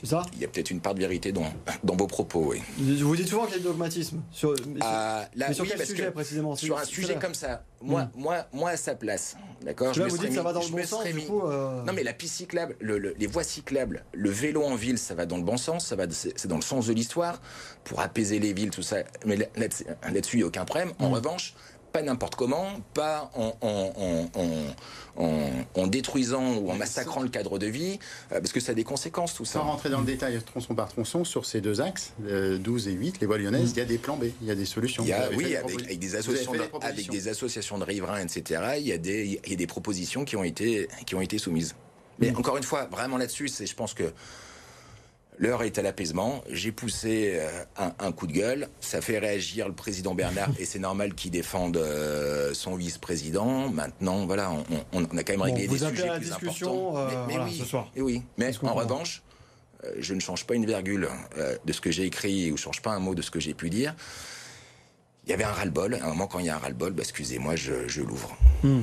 Ça 0.06 0.24
Il 0.34 0.42
y 0.42 0.46
a 0.46 0.48
peut-être 0.48 0.72
une 0.72 0.80
part 0.80 0.94
de 0.94 1.00
vérité 1.00 1.32
dans, 1.32 1.46
dans 1.84 1.96
vos 1.96 2.08
propos, 2.08 2.46
oui. 2.52 2.62
Vous 2.78 3.16
dites 3.16 3.28
souvent 3.28 3.46
qu'il 3.46 3.54
y 3.54 3.56
a 3.56 3.60
du 3.60 3.66
dogmatisme. 3.66 4.22
Sur, 4.32 4.52
euh, 4.52 4.56
là, 4.82 5.28
mais 5.36 5.54
sur 5.54 5.64
oui, 5.64 5.72
quel 5.76 5.86
sujet 5.86 6.12
précisément 6.12 6.56
Sur 6.56 6.78
un 6.78 6.86
sujet 6.86 7.16
comme 7.16 7.34
ça, 7.34 7.64
moi, 7.82 8.04
mmh. 8.04 8.10
moi, 8.16 8.46
moi 8.54 8.70
à 8.72 8.78
sa 8.78 8.96
place, 8.96 9.36
d'accord 9.62 9.98
Là, 9.98 10.08
vous 10.08 10.18
dites 10.18 10.30
que 10.30 10.36
ça 10.36 10.44
va 10.44 10.54
dans 10.54 10.64
le 10.64 10.70
bon 10.70 10.86
sens, 10.86 11.06
mis... 11.06 11.14
du 11.14 11.28
coup, 11.28 11.42
euh... 11.42 11.84
Non, 11.84 11.94
mais 11.94 12.04
la 12.04 12.14
piste 12.14 12.36
cyclable, 12.36 12.76
le, 12.80 12.98
le, 12.98 13.14
les 13.18 13.28
voies 13.28 13.44
cyclables, 13.44 14.04
le 14.14 14.30
vélo 14.30 14.64
en 14.64 14.76
ville, 14.76 14.98
ça 14.98 15.16
va 15.16 15.26
dans 15.26 15.38
le 15.38 15.44
bon 15.44 15.58
sens, 15.58 15.86
ça 15.86 15.96
va, 15.96 16.06
c'est 16.10 16.48
dans 16.48 16.56
le 16.56 16.62
sens 16.62 16.88
de 16.88 16.94
l'histoire, 16.94 17.42
pour 17.84 18.00
apaiser 18.00 18.40
les 18.40 18.54
villes, 18.54 18.72
tout 18.72 18.84
ça. 18.84 18.98
Mais 19.26 19.38
là-dessus, 19.56 20.38
il 20.38 20.38
n'y 20.38 20.44
a 20.44 20.48
aucun 20.48 20.66
problème. 20.66 20.94
En 21.00 21.10
mmh. 21.10 21.14
revanche, 21.14 21.56
pas 21.94 22.02
n'importe 22.02 22.36
comment, 22.36 22.68
pas 22.96 23.32
en, 23.36 23.56
en, 25.76 25.88
détruisant 25.88 26.56
ou 26.58 26.72
en 26.72 26.76
massacrant 26.76 27.22
le 27.22 27.30
cadre 27.30 27.60
de 27.60 27.68
vie, 27.68 28.00
euh, 28.32 28.40
parce 28.40 28.52
que 28.52 28.60
ça 28.60 28.72
a 28.72 28.76
des 28.76 28.84
conséquences 28.84 29.36
tout 29.36 29.46
ça. 29.46 29.60
Sans 29.60 29.66
rentrer 29.66 29.90
dans 29.90 30.00
le 30.00 30.06
détail 30.06 30.42
tronçon 30.42 30.74
par 30.74 30.90
tronçon, 30.90 31.24
sur 31.24 31.46
ces 31.46 31.62
deux 31.62 31.82
axes, 31.82 32.14
12 32.20 32.88
et 32.88 32.92
8, 32.92 33.22
les 33.22 33.28
voies 33.28 33.38
lyonnaises, 33.38 33.72
il 33.72 33.78
y 33.78 33.82
a 33.82 33.86
des 33.86 34.00
plans 34.00 34.18
B, 34.18 34.26
il 34.42 34.48
y 34.48 34.52
a 34.52 34.56
des 34.56 34.66
solutions. 34.66 35.06
oui, 35.38 35.56
avec, 35.56 36.00
des 36.00 36.16
associations 36.16 36.54
de, 36.54 36.62
avec 36.82 37.10
des 37.10 37.28
associations 37.28 37.78
de 37.78 37.84
riverains, 37.84 38.22
etc., 38.22 38.62
il 38.80 38.88
y, 38.88 38.92
a 38.92 38.98
des, 38.98 39.40
il 39.46 39.52
y 39.52 39.54
a 39.54 39.58
des 39.58 39.68
propositions 39.68 40.26
qui 40.26 40.36
ont 40.36 40.44
été, 40.44 40.88
qui 41.06 41.14
ont 41.14 41.22
été 41.22 41.38
soumises. 41.38 41.76
Mais 42.18 42.32
mm. 42.32 42.38
encore 42.38 42.58
une 42.58 42.64
fois, 42.64 42.86
vraiment 42.92 43.18
là-dessus, 43.18 43.50
c'est, 43.50 43.68
je 43.68 43.76
pense 43.76 43.94
que 43.94 44.12
L'heure 45.38 45.64
est 45.64 45.78
à 45.78 45.82
l'apaisement. 45.82 46.44
J'ai 46.50 46.72
poussé 46.72 47.34
euh, 47.36 47.50
un, 48.00 48.12
coup 48.12 48.28
de 48.28 48.34
gueule. 48.34 48.70
Ça 48.80 49.02
fait 49.02 49.18
réagir 49.18 49.68
le 49.68 49.74
président 49.74 50.14
Bernard 50.14 50.50
et 50.60 50.66
c'est 50.66 50.80
normal 50.80 51.16
qu'il 51.16 51.32
défende 51.32 51.78
euh, 51.78 52.54
son 52.54 52.76
vice-président. 52.76 53.70
Maintenant, 53.70 54.26
voilà, 54.26 54.52
on, 54.92 55.04
a 55.04 55.24
quand 55.24 55.34
même 55.34 55.42
réglé 55.42 55.68
des 55.68 55.78
sujets 55.78 56.18
plus 56.18 56.32
importants. 56.32 56.98
Euh, 56.98 57.26
mais, 57.28 57.38
oui, 57.40 57.58
ce 57.58 57.66
soir. 57.66 57.92
Et 57.96 58.02
oui. 58.02 58.22
Mais 58.38 58.52
en 58.64 58.74
revanche, 58.74 59.24
je 59.98 60.14
ne 60.14 60.20
change 60.20 60.46
pas 60.46 60.56
une 60.56 60.66
virgule 60.66 61.10
de 61.66 61.74
ce 61.74 61.82
que 61.82 61.92
j'ai 61.92 62.04
écrit 62.04 62.52
ou 62.52 62.58
je 62.58 62.62
ne 62.62 62.66
change 62.66 62.82
pas 62.82 62.92
un 62.92 63.00
mot 63.00 63.16
de 63.16 63.22
ce 63.22 63.32
que 63.32 63.40
j'ai 63.40 63.54
pu 63.54 63.70
dire. 63.70 63.96
Il 65.26 65.30
y 65.30 65.34
avait 65.34 65.46
un 65.46 65.52
ras-le-bol. 65.52 65.96
À 65.96 66.06
un 66.06 66.10
moment, 66.10 66.28
quand 66.28 66.40
il 66.40 66.48
y 66.48 66.50
a 66.50 66.56
un 66.56 66.60
ras-le-bol, 66.60 66.92
bah, 66.92 67.02
excusez-moi, 67.02 67.56
je, 67.56 68.02
l'ouvre. 68.02 68.38
Hmm. 68.62 68.82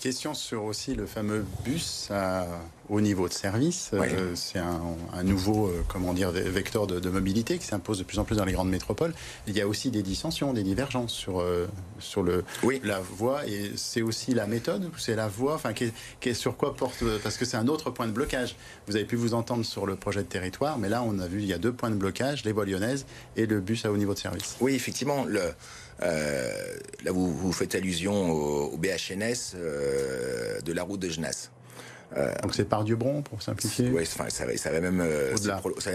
Question 0.00 0.34
sur 0.34 0.64
aussi 0.64 0.94
le 0.94 1.06
fameux 1.06 1.46
bus 1.64 2.08
à 2.10 2.46
au 2.92 3.00
niveau 3.00 3.26
de 3.26 3.32
service. 3.32 3.90
Euh, 3.94 4.32
c'est 4.34 4.58
un, 4.58 5.24
nouveau 5.24 5.66
euh, 5.66 5.82
comment 5.88 6.12
dire, 6.12 6.30
vecteur 6.30 6.86
de, 6.86 7.08
mobilité 7.08 7.56
qui 7.56 7.66
s'impose 7.66 7.98
de 7.98 8.04
plus 8.04 8.18
en 8.18 8.24
plus 8.24 8.36
dans 8.36 8.44
les 8.44 8.52
grandes 8.52 8.68
métropoles. 8.68 9.14
Il 9.46 9.56
y 9.56 9.62
a 9.62 9.66
aussi 9.66 9.90
des 9.90 10.02
dissensions, 10.02 10.52
des 10.52 10.62
divergences 10.62 11.12
sur, 11.12 11.40
euh, 11.40 11.66
sur 11.98 12.22
le, 12.22 12.44
la 12.84 13.00
voie. 13.00 13.46
Et 13.46 13.72
c'est 13.76 14.02
aussi 14.02 14.34
la 14.34 14.46
méthode, 14.46 14.90
c'est 14.98 15.16
la 15.16 15.26
voie, 15.26 15.54
enfin, 15.54 15.72
qui 15.72 15.90
est, 16.22 16.34
sur 16.34 16.58
quoi 16.58 16.76
porte. 16.76 17.02
Parce 17.22 17.38
que 17.38 17.46
c'est 17.46 17.56
un 17.56 17.66
autre 17.66 17.90
point 17.90 18.06
de 18.06 18.12
blocage. 18.12 18.56
Vous 18.86 18.94
avez 18.94 19.06
pu 19.06 19.16
vous 19.16 19.32
entendre 19.32 19.64
sur 19.64 19.86
le 19.86 19.96
projet 19.96 20.20
de 20.20 20.28
territoire, 20.28 20.78
mais 20.78 20.90
là, 20.90 21.02
on 21.02 21.18
a 21.18 21.26
vu, 21.26 21.40
il 21.40 21.46
y 21.46 21.54
a 21.54 21.58
deux 21.58 21.72
points 21.72 21.90
de 21.90 21.96
blocage, 21.96 22.44
les 22.44 22.52
voies 22.52 22.66
lyonnaises 22.66 23.06
et 23.36 23.46
le 23.46 23.60
bus 23.60 23.86
à 23.86 23.90
haut 23.90 23.96
niveau 23.96 24.12
de 24.12 24.18
service. 24.18 24.56
Oui, 24.60 24.74
effectivement. 24.74 25.24
Le, 25.24 25.40
là, 26.00 27.10
vous, 27.10 27.32
vous, 27.34 27.52
faites 27.52 27.74
allusion 27.74 28.32
au, 28.32 28.76
BHNS 28.76 29.56
de 29.56 30.72
la 30.72 30.82
route 30.82 31.00
de 31.00 31.08
Genasse. 31.08 31.50
Euh, 32.16 32.32
Donc 32.42 32.54
c'est 32.54 32.64
par 32.64 32.84
Dieu-Bron, 32.84 33.22
pour 33.22 33.42
simplifier 33.42 33.90
Oui, 33.90 34.06
ça, 34.06 34.28
ça, 34.30 34.44
va 34.70 34.80
même 34.80 35.00
euh, 35.00 35.34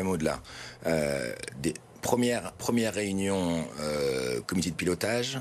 au-delà. 0.05 0.41
Euh, 0.85 1.33
des 1.61 1.73
premières, 2.01 2.53
premières 2.53 2.93
réunions 2.93 3.65
comité 4.45 4.69
de 4.69 4.75
pilotage, 4.75 5.39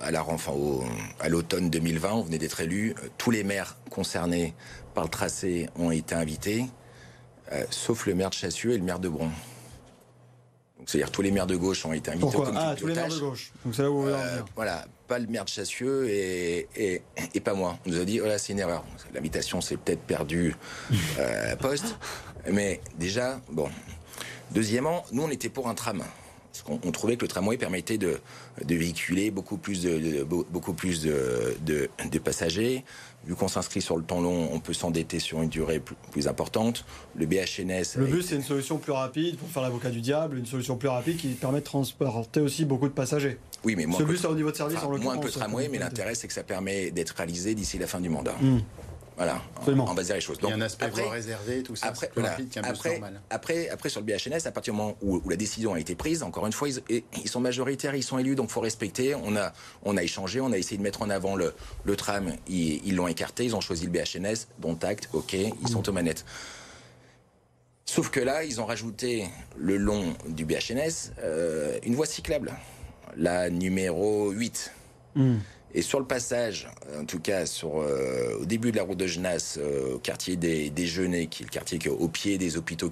à, 0.00 0.10
la, 0.10 0.24
enfin, 0.24 0.52
à 1.20 1.28
l'automne 1.28 1.68
2020, 1.68 2.12
on 2.12 2.22
venait 2.22 2.38
d'être 2.38 2.60
élus. 2.60 2.94
Tous 3.18 3.30
les 3.30 3.44
maires 3.44 3.76
concernés 3.90 4.54
par 4.94 5.04
le 5.04 5.10
tracé 5.10 5.68
ont 5.76 5.90
été 5.90 6.14
invités, 6.14 6.64
sauf 7.70 8.06
le 8.06 8.14
maire 8.14 8.30
de 8.30 8.34
Chassieux 8.34 8.72
et 8.72 8.78
le 8.78 8.84
maire 8.84 8.98
de 8.98 9.08
Bron. 9.08 9.30
C'est-à-dire 10.86 11.10
tous 11.10 11.22
les 11.22 11.30
maires 11.30 11.46
de 11.46 11.56
gauche 11.56 11.84
ont 11.86 11.92
été 11.92 12.10
invités 12.10 12.22
Pourquoi 12.22 12.50
au 12.50 12.54
Ah, 12.56 12.74
tous 12.76 12.86
les 12.86 12.94
maires 12.94 13.08
de 13.08 13.18
gauche. 13.18 13.52
Donc 13.64 13.74
c'est 13.74 13.82
là 13.82 13.90
où 13.90 14.02
vous 14.02 14.08
euh, 14.08 14.40
Voilà, 14.56 14.84
pas 15.08 15.18
le 15.18 15.26
maire 15.26 15.44
de 15.44 15.50
Chassieux 15.50 16.08
et, 16.08 16.68
et, 16.76 17.40
pas 17.40 17.54
moi. 17.54 17.78
On 17.86 17.90
nous 17.90 18.00
a 18.00 18.04
dit, 18.04 18.18
voilà, 18.18 18.38
c'est 18.38 18.52
une 18.52 18.58
erreur. 18.58 18.84
L'invitation 19.14 19.60
s'est 19.60 19.76
peut-être 19.76 20.02
perdue 20.02 20.54
euh, 21.18 21.44
à 21.44 21.48
la 21.48 21.56
poste. 21.56 21.96
Mais 22.50 22.80
déjà, 22.98 23.40
bon. 23.50 23.68
Deuxièmement, 24.50 25.04
nous, 25.12 25.22
on 25.22 25.30
était 25.30 25.48
pour 25.48 25.68
un 25.68 25.74
tram. 25.74 26.02
Parce 26.52 26.62
qu'on 26.64 26.92
trouvait 26.92 27.16
que 27.16 27.22
le 27.22 27.28
tramway 27.28 27.56
permettait 27.56 27.96
de, 27.96 28.20
de 28.62 28.74
véhiculer 28.74 29.30
beaucoup 29.30 29.56
plus 29.56 29.82
de, 29.82 30.22
beaucoup 30.22 30.74
plus 30.74 31.02
de, 31.02 31.56
de 31.64 32.18
passagers, 32.18 32.84
Vu 33.24 33.36
qu'on 33.36 33.48
s'inscrit 33.48 33.80
sur 33.80 33.96
le 33.96 34.02
temps 34.02 34.20
long, 34.20 34.48
on 34.52 34.58
peut 34.58 34.72
s'endetter 34.72 35.20
sur 35.20 35.42
une 35.42 35.48
durée 35.48 35.80
plus, 36.10 36.26
importante. 36.26 36.84
Le 37.14 37.26
BHNS. 37.26 37.96
Le 37.98 38.06
bus, 38.06 38.26
c'est 38.26 38.34
une 38.34 38.42
solution 38.42 38.78
plus 38.78 38.92
rapide 38.92 39.36
pour 39.36 39.48
faire 39.48 39.62
l'avocat 39.62 39.90
du 39.90 40.00
diable, 40.00 40.38
une 40.38 40.46
solution 40.46 40.76
plus 40.76 40.88
rapide 40.88 41.16
qui 41.16 41.28
permet 41.28 41.60
de 41.60 41.64
transporter 41.64 42.40
aussi 42.40 42.64
beaucoup 42.64 42.88
de 42.88 42.94
passagers. 42.94 43.38
Oui, 43.64 43.76
mais 43.76 43.86
moins. 43.86 43.98
Ce 43.98 44.04
bus, 44.04 44.24
au 44.24 44.34
niveau 44.34 44.50
de 44.50 44.56
service, 44.56 44.78
en 44.82 44.98
Moins 44.98 45.14
un 45.14 45.18
peu 45.18 45.30
tramway, 45.30 45.68
mais 45.68 45.78
l'intérêt, 45.78 46.14
c'est 46.14 46.26
que 46.26 46.34
ça 46.34 46.42
permet 46.42 46.90
d'être 46.90 47.10
réalisé 47.10 47.54
d'ici 47.54 47.78
la 47.78 47.86
fin 47.86 48.00
du 48.00 48.08
mandat. 48.08 48.34
Hmm. 48.40 48.60
Voilà, 49.16 49.42
on 49.66 49.94
va 49.94 50.02
dire 50.02 50.14
les 50.14 50.20
choses. 50.20 50.38
Donc, 50.38 50.50
il 50.50 50.56
y 50.56 50.60
a 50.60 50.62
un 50.62 50.66
aspect 50.66 50.86
après, 50.86 51.08
réservé, 51.08 51.62
tout 51.62 51.76
ça. 51.76 51.88
Après, 51.88 52.10
après, 52.62 53.00
après, 53.30 53.68
après, 53.68 53.88
sur 53.88 54.00
le 54.00 54.06
BHNS, 54.06 54.46
à 54.46 54.52
partir 54.52 54.72
du 54.72 54.78
moment 54.78 54.96
où, 55.02 55.22
la 55.28 55.36
décision 55.36 55.74
a 55.74 55.80
été 55.80 55.94
prise, 55.94 56.22
encore 56.22 56.46
une 56.46 56.52
fois, 56.52 56.68
ils, 56.68 57.02
ils, 57.22 57.28
sont 57.28 57.40
majoritaires, 57.40 57.94
ils 57.94 58.02
sont 58.02 58.18
élus, 58.18 58.34
donc 58.34 58.50
faut 58.50 58.60
respecter. 58.60 59.14
On 59.14 59.36
a, 59.36 59.52
on 59.84 59.96
a 59.96 60.02
échangé, 60.02 60.40
on 60.40 60.52
a 60.52 60.58
essayé 60.58 60.78
de 60.78 60.82
mettre 60.82 61.02
en 61.02 61.10
avant 61.10 61.36
le, 61.36 61.54
le 61.84 61.96
tram, 61.96 62.32
ils 62.48 62.94
l'ont 62.94 63.08
écarté, 63.08 63.44
ils 63.44 63.54
ont 63.54 63.60
choisi 63.60 63.86
le 63.86 63.92
BHNS, 63.92 64.46
dont 64.58 64.78
acte, 64.82 65.08
ok, 65.12 65.34
ils 65.34 65.68
sont 65.68 65.88
aux 65.88 65.92
manettes. 65.92 66.24
Sauf 67.84 68.10
que 68.10 68.20
là, 68.20 68.44
ils 68.44 68.58
ont 68.60 68.64
rajouté 68.64 69.26
le 69.58 69.76
long 69.76 70.14
du 70.26 70.46
BHNS 70.46 71.12
euh, 71.22 71.78
une 71.82 71.94
voie 71.94 72.06
cyclable, 72.06 72.54
la 73.16 73.50
numéro 73.50 74.30
8. 74.30 74.72
Et 75.74 75.80
sur 75.82 75.98
le 75.98 76.04
passage, 76.04 76.68
en 76.98 77.04
tout 77.04 77.18
cas 77.18 77.46
sur, 77.46 77.80
euh, 77.80 78.40
au 78.40 78.44
début 78.44 78.72
de 78.72 78.76
la 78.76 78.82
route 78.82 78.98
de 78.98 79.06
Genasse, 79.06 79.58
euh, 79.58 79.94
au 79.94 79.98
quartier 79.98 80.36
des 80.36 80.68
Déjeuners, 80.68 81.28
qui 81.28 81.42
est 81.42 81.46
le 81.46 81.50
quartier 81.50 81.78
qui 81.78 81.88
au 81.88 82.08
pied 82.08 82.36
des 82.36 82.58
hôpitaux 82.58 82.90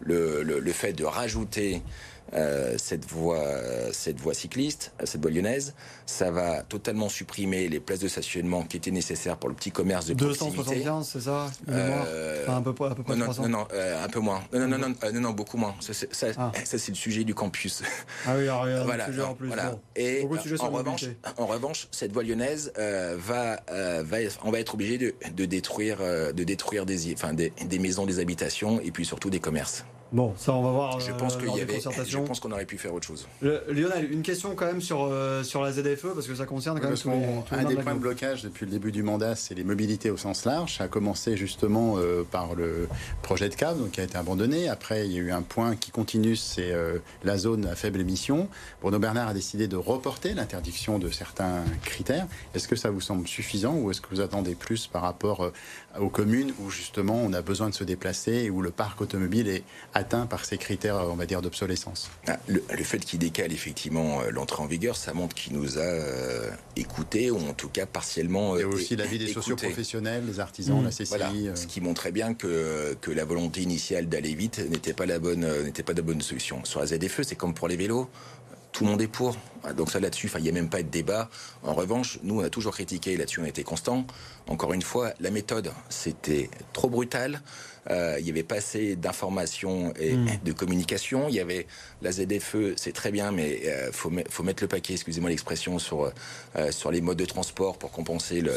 le, 0.00 0.42
le, 0.42 0.60
le 0.60 0.72
fait 0.72 0.92
de 0.92 1.04
rajouter 1.04 1.82
euh, 2.34 2.74
cette 2.78 3.04
voie, 3.04 3.44
cette 3.92 4.18
voie 4.18 4.34
cycliste, 4.34 4.92
cette 5.04 5.20
voie 5.20 5.30
lyonnaise. 5.30 5.74
Ça 6.06 6.30
va 6.30 6.62
totalement 6.62 7.08
supprimer 7.08 7.68
les 7.68 7.80
places 7.80 8.00
de 8.00 8.08
stationnement 8.08 8.62
qui 8.64 8.76
étaient 8.76 8.90
nécessaires 8.90 9.36
pour 9.36 9.48
le 9.48 9.54
petit 9.54 9.70
commerce 9.70 10.06
de 10.06 10.14
275, 10.14 11.08
c'est 11.08 11.20
ça 11.20 11.46
euh, 11.68 12.46
Un 12.48 12.60
peu, 12.62 12.70
à 12.84 12.94
peu 12.94 13.02
près 13.02 13.16
non, 13.16 13.26
non, 13.38 13.48
non, 13.48 13.68
euh, 13.72 14.04
un 14.04 14.08
peu 14.08 14.18
moins. 14.18 14.42
Non, 14.52 14.60
non, 14.60 14.78
non, 14.78 14.78
non, 14.78 14.94
non, 15.12 15.20
non 15.20 15.30
beaucoup 15.30 15.56
moins. 15.56 15.74
Ça, 15.80 15.92
ah. 16.36 16.52
ça 16.64 16.78
c'est 16.78 16.90
le 16.90 16.96
sujet 16.96 17.24
du 17.24 17.34
campus. 17.34 17.82
Ah 18.26 18.34
oui, 18.36 18.42
alors, 18.44 18.68
il 18.68 18.72
y 18.72 18.74
a 18.74 18.84
voilà, 18.84 19.06
sujet 19.06 19.22
en 19.22 19.34
plus. 19.34 19.46
Voilà. 19.46 19.76
Et 19.96 20.26
en 20.60 20.70
revanche, 20.70 21.04
en 21.36 21.46
revanche, 21.46 21.88
cette 21.90 22.12
voie 22.12 22.22
lyonnaise 22.22 22.72
va, 22.76 23.60
va, 24.02 24.18
on 24.42 24.50
va 24.50 24.60
être 24.60 24.74
obligé 24.74 24.98
de, 24.98 25.14
de 25.34 25.44
détruire, 25.44 25.98
de 25.98 26.44
détruire 26.44 26.84
des, 26.84 27.12
enfin, 27.12 27.32
des, 27.32 27.52
des 27.66 27.78
maisons, 27.78 28.06
des 28.06 28.18
habitations 28.18 28.80
et 28.80 28.90
puis 28.90 29.04
surtout 29.04 29.30
des 29.30 29.40
commerces. 29.40 29.84
Bon, 30.14 30.32
ça, 30.36 30.52
on 30.54 30.62
va 30.62 30.70
voir. 30.70 31.00
Je 31.00 31.10
pense 31.10 31.36
qu'il 31.36 31.48
y 31.56 31.60
avait. 31.60 31.80
Je 31.80 32.18
pense 32.18 32.38
qu'on 32.38 32.52
aurait 32.52 32.66
pu 32.66 32.78
faire 32.78 32.94
autre 32.94 33.04
chose. 33.04 33.26
Lionel, 33.42 34.12
une 34.12 34.22
question 34.22 34.54
quand 34.54 34.66
même 34.66 34.80
sur, 34.80 35.08
euh, 35.10 35.42
sur 35.42 35.60
la 35.60 35.72
ZFE, 35.72 36.14
parce 36.14 36.28
que 36.28 36.36
ça 36.36 36.46
concerne 36.46 36.78
quand 36.78 36.86
même 36.86 36.96
tous 36.96 37.10
les, 37.10 37.58
Un 37.58 37.64
des 37.64 37.74
points 37.74 37.94
de 37.94 37.98
blocage 37.98 38.44
depuis 38.44 38.64
le 38.64 38.70
début 38.70 38.92
du 38.92 39.02
mandat, 39.02 39.34
c'est 39.34 39.56
les 39.56 39.64
mobilités 39.64 40.10
au 40.10 40.16
sens 40.16 40.44
large. 40.44 40.76
Ça 40.76 40.84
a 40.84 40.88
commencé 40.88 41.36
justement 41.36 41.96
euh, 41.98 42.22
par 42.22 42.54
le 42.54 42.86
projet 43.22 43.48
de 43.48 43.56
CAV, 43.56 43.76
donc, 43.76 43.90
qui 43.90 44.00
a 44.00 44.04
été 44.04 44.16
abandonné. 44.16 44.68
Après, 44.68 45.04
il 45.04 45.12
y 45.12 45.16
a 45.16 45.20
eu 45.20 45.32
un 45.32 45.42
point 45.42 45.74
qui 45.74 45.90
continue, 45.90 46.36
c'est 46.36 46.70
euh, 46.70 46.98
la 47.24 47.36
zone 47.36 47.66
à 47.66 47.74
faible 47.74 48.00
émission. 48.00 48.48
Bruno 48.82 49.00
Bernard 49.00 49.26
a 49.26 49.34
décidé 49.34 49.66
de 49.66 49.76
reporter 49.76 50.32
l'interdiction 50.34 51.00
de 51.00 51.10
certains 51.10 51.64
critères. 51.82 52.28
Est-ce 52.54 52.68
que 52.68 52.76
ça 52.76 52.90
vous 52.90 53.00
semble 53.00 53.26
suffisant 53.26 53.74
ou 53.74 53.90
est-ce 53.90 54.00
que 54.00 54.10
vous 54.10 54.20
attendez 54.20 54.54
plus 54.54 54.86
par 54.86 55.02
rapport 55.02 55.50
aux 56.00 56.08
communes 56.08 56.52
où 56.60 56.70
justement 56.70 57.16
on 57.16 57.32
a 57.32 57.42
besoin 57.42 57.68
de 57.68 57.74
se 57.74 57.84
déplacer 57.84 58.32
et 58.32 58.50
où 58.50 58.62
le 58.62 58.70
parc 58.70 59.00
automobile 59.00 59.48
est 59.48 59.64
atteint 59.92 60.26
par 60.26 60.44
ces 60.44 60.58
critères, 60.58 60.96
on 61.10 61.14
va 61.14 61.26
dire, 61.26 61.42
d'obsolescence. 61.42 62.10
Ah, 62.26 62.38
le, 62.46 62.60
fait 62.84 62.98
qu'il 62.98 63.18
décale 63.18 63.52
effectivement 63.52 64.20
euh, 64.20 64.30
l'entrée 64.30 64.62
en 64.62 64.66
vigueur, 64.66 64.96
ça 64.96 65.14
montre 65.14 65.34
qu'il 65.34 65.54
nous 65.54 65.78
a 65.78 65.82
euh, 65.82 66.50
écoutés, 66.76 67.30
ou 67.30 67.38
en 67.38 67.54
tout 67.54 67.68
cas 67.68 67.86
partiellement. 67.86 68.56
Il 68.56 68.60
y 68.60 68.64
a 68.64 68.68
aussi 68.68 68.96
l'avis 68.96 69.18
des 69.18 69.28
socioprofessionnels, 69.28 70.24
les 70.26 70.40
artisans, 70.40 70.82
la 70.82 70.90
CCI. 70.90 71.04
Voilà. 71.08 71.30
Euh. 71.32 71.56
Ce 71.56 71.66
qui 71.66 71.80
montrait 71.80 72.12
bien 72.12 72.34
que, 72.34 72.96
que 73.00 73.10
la 73.10 73.24
volonté 73.24 73.62
initiale 73.62 74.08
d'aller 74.08 74.34
vite 74.34 74.58
n'était 74.70 74.92
pas 74.92 75.06
la 75.06 75.18
bonne, 75.18 75.46
n'était 75.62 75.82
pas 75.82 75.92
la 75.92 76.02
bonne 76.02 76.20
solution. 76.20 76.64
Sur 76.64 76.80
la 76.80 76.86
ZFE, 76.86 77.22
c'est 77.22 77.36
comme 77.36 77.54
pour 77.54 77.68
les 77.68 77.76
vélos 77.76 78.08
tout 78.74 78.84
le 78.84 78.90
monde 78.90 79.00
est 79.00 79.08
pour. 79.08 79.36
Donc 79.72 79.90
ça 79.90 80.00
là-dessus, 80.00 80.30
il 80.36 80.42
n'y 80.42 80.48
a 80.48 80.52
même 80.52 80.68
pas 80.68 80.82
de 80.82 80.88
débat. 80.88 81.30
En 81.62 81.74
revanche, 81.74 82.18
nous, 82.22 82.40
on 82.40 82.44
a 82.44 82.50
toujours 82.50 82.74
critiqué, 82.74 83.16
là-dessus 83.16 83.40
on 83.40 83.44
a 83.44 83.48
été 83.48 83.64
constant. 83.64 84.06
Encore 84.46 84.72
une 84.72 84.82
fois, 84.82 85.12
la 85.20 85.30
méthode, 85.30 85.72
c'était 85.88 86.50
trop 86.72 86.90
brutal. 86.90 87.40
Euh, 87.90 88.16
il 88.18 88.26
y 88.26 88.30
avait 88.30 88.42
pas 88.42 88.56
assez 88.56 88.96
d'informations 88.96 89.92
et 89.98 90.14
hmm. 90.14 90.26
de 90.44 90.52
communication. 90.52 91.28
Il 91.28 91.34
y 91.34 91.40
avait 91.40 91.66
la 92.02 92.12
ZFE, 92.12 92.74
c'est 92.76 92.92
très 92.92 93.10
bien, 93.10 93.30
mais 93.30 93.60
il 93.62 93.68
euh, 93.68 93.92
faut, 93.92 94.10
faut, 94.30 94.42
mettre 94.42 94.62
le 94.62 94.68
paquet, 94.68 94.94
excusez-moi 94.94 95.30
l'expression, 95.30 95.78
sur, 95.78 96.10
euh, 96.56 96.72
sur 96.72 96.90
les 96.90 97.00
modes 97.00 97.18
de 97.18 97.24
transport 97.24 97.78
pour 97.78 97.90
compenser 97.90 98.40
le, 98.40 98.52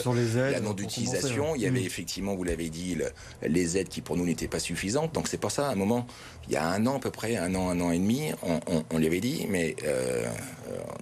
la 0.51 0.59
non-utilisation. 0.59 1.55
Il 1.55 1.61
y 1.61 1.67
avait 1.67 1.81
hmm. 1.81 1.85
effectivement, 1.85 2.35
vous 2.35 2.43
l'avez 2.43 2.69
dit, 2.69 2.97
les 3.41 3.77
aides 3.77 3.89
qui 3.89 4.01
pour 4.01 4.17
nous 4.17 4.25
n'étaient 4.25 4.47
pas 4.47 4.59
suffisantes. 4.59 5.13
Donc 5.13 5.27
c'est 5.27 5.37
pour 5.37 5.51
ça, 5.51 5.67
à 5.67 5.71
un 5.71 5.75
moment, 5.75 6.07
il 6.47 6.53
y 6.53 6.57
a 6.57 6.67
un 6.67 6.85
an 6.87 6.97
à 6.97 6.99
peu 6.99 7.11
près, 7.11 7.35
un 7.35 7.53
an, 7.55 7.69
un 7.69 7.81
an 7.81 7.91
et 7.91 7.99
demi, 7.99 8.31
on, 8.43 8.59
on, 8.67 8.83
on 8.91 8.97
l'avait 8.97 9.19
dit, 9.19 9.45
mais 9.49 9.75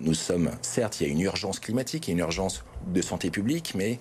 nous 0.01 0.13
sommes, 0.13 0.51
certes, 0.61 0.99
il 0.99 1.07
y 1.07 1.09
a 1.09 1.11
une 1.11 1.21
urgence 1.21 1.59
climatique, 1.59 2.07
il 2.07 2.11
y 2.11 2.13
a 2.13 2.15
une 2.15 2.19
urgence 2.19 2.63
de 2.87 3.01
santé 3.01 3.29
publique, 3.29 3.73
mais 3.75 3.99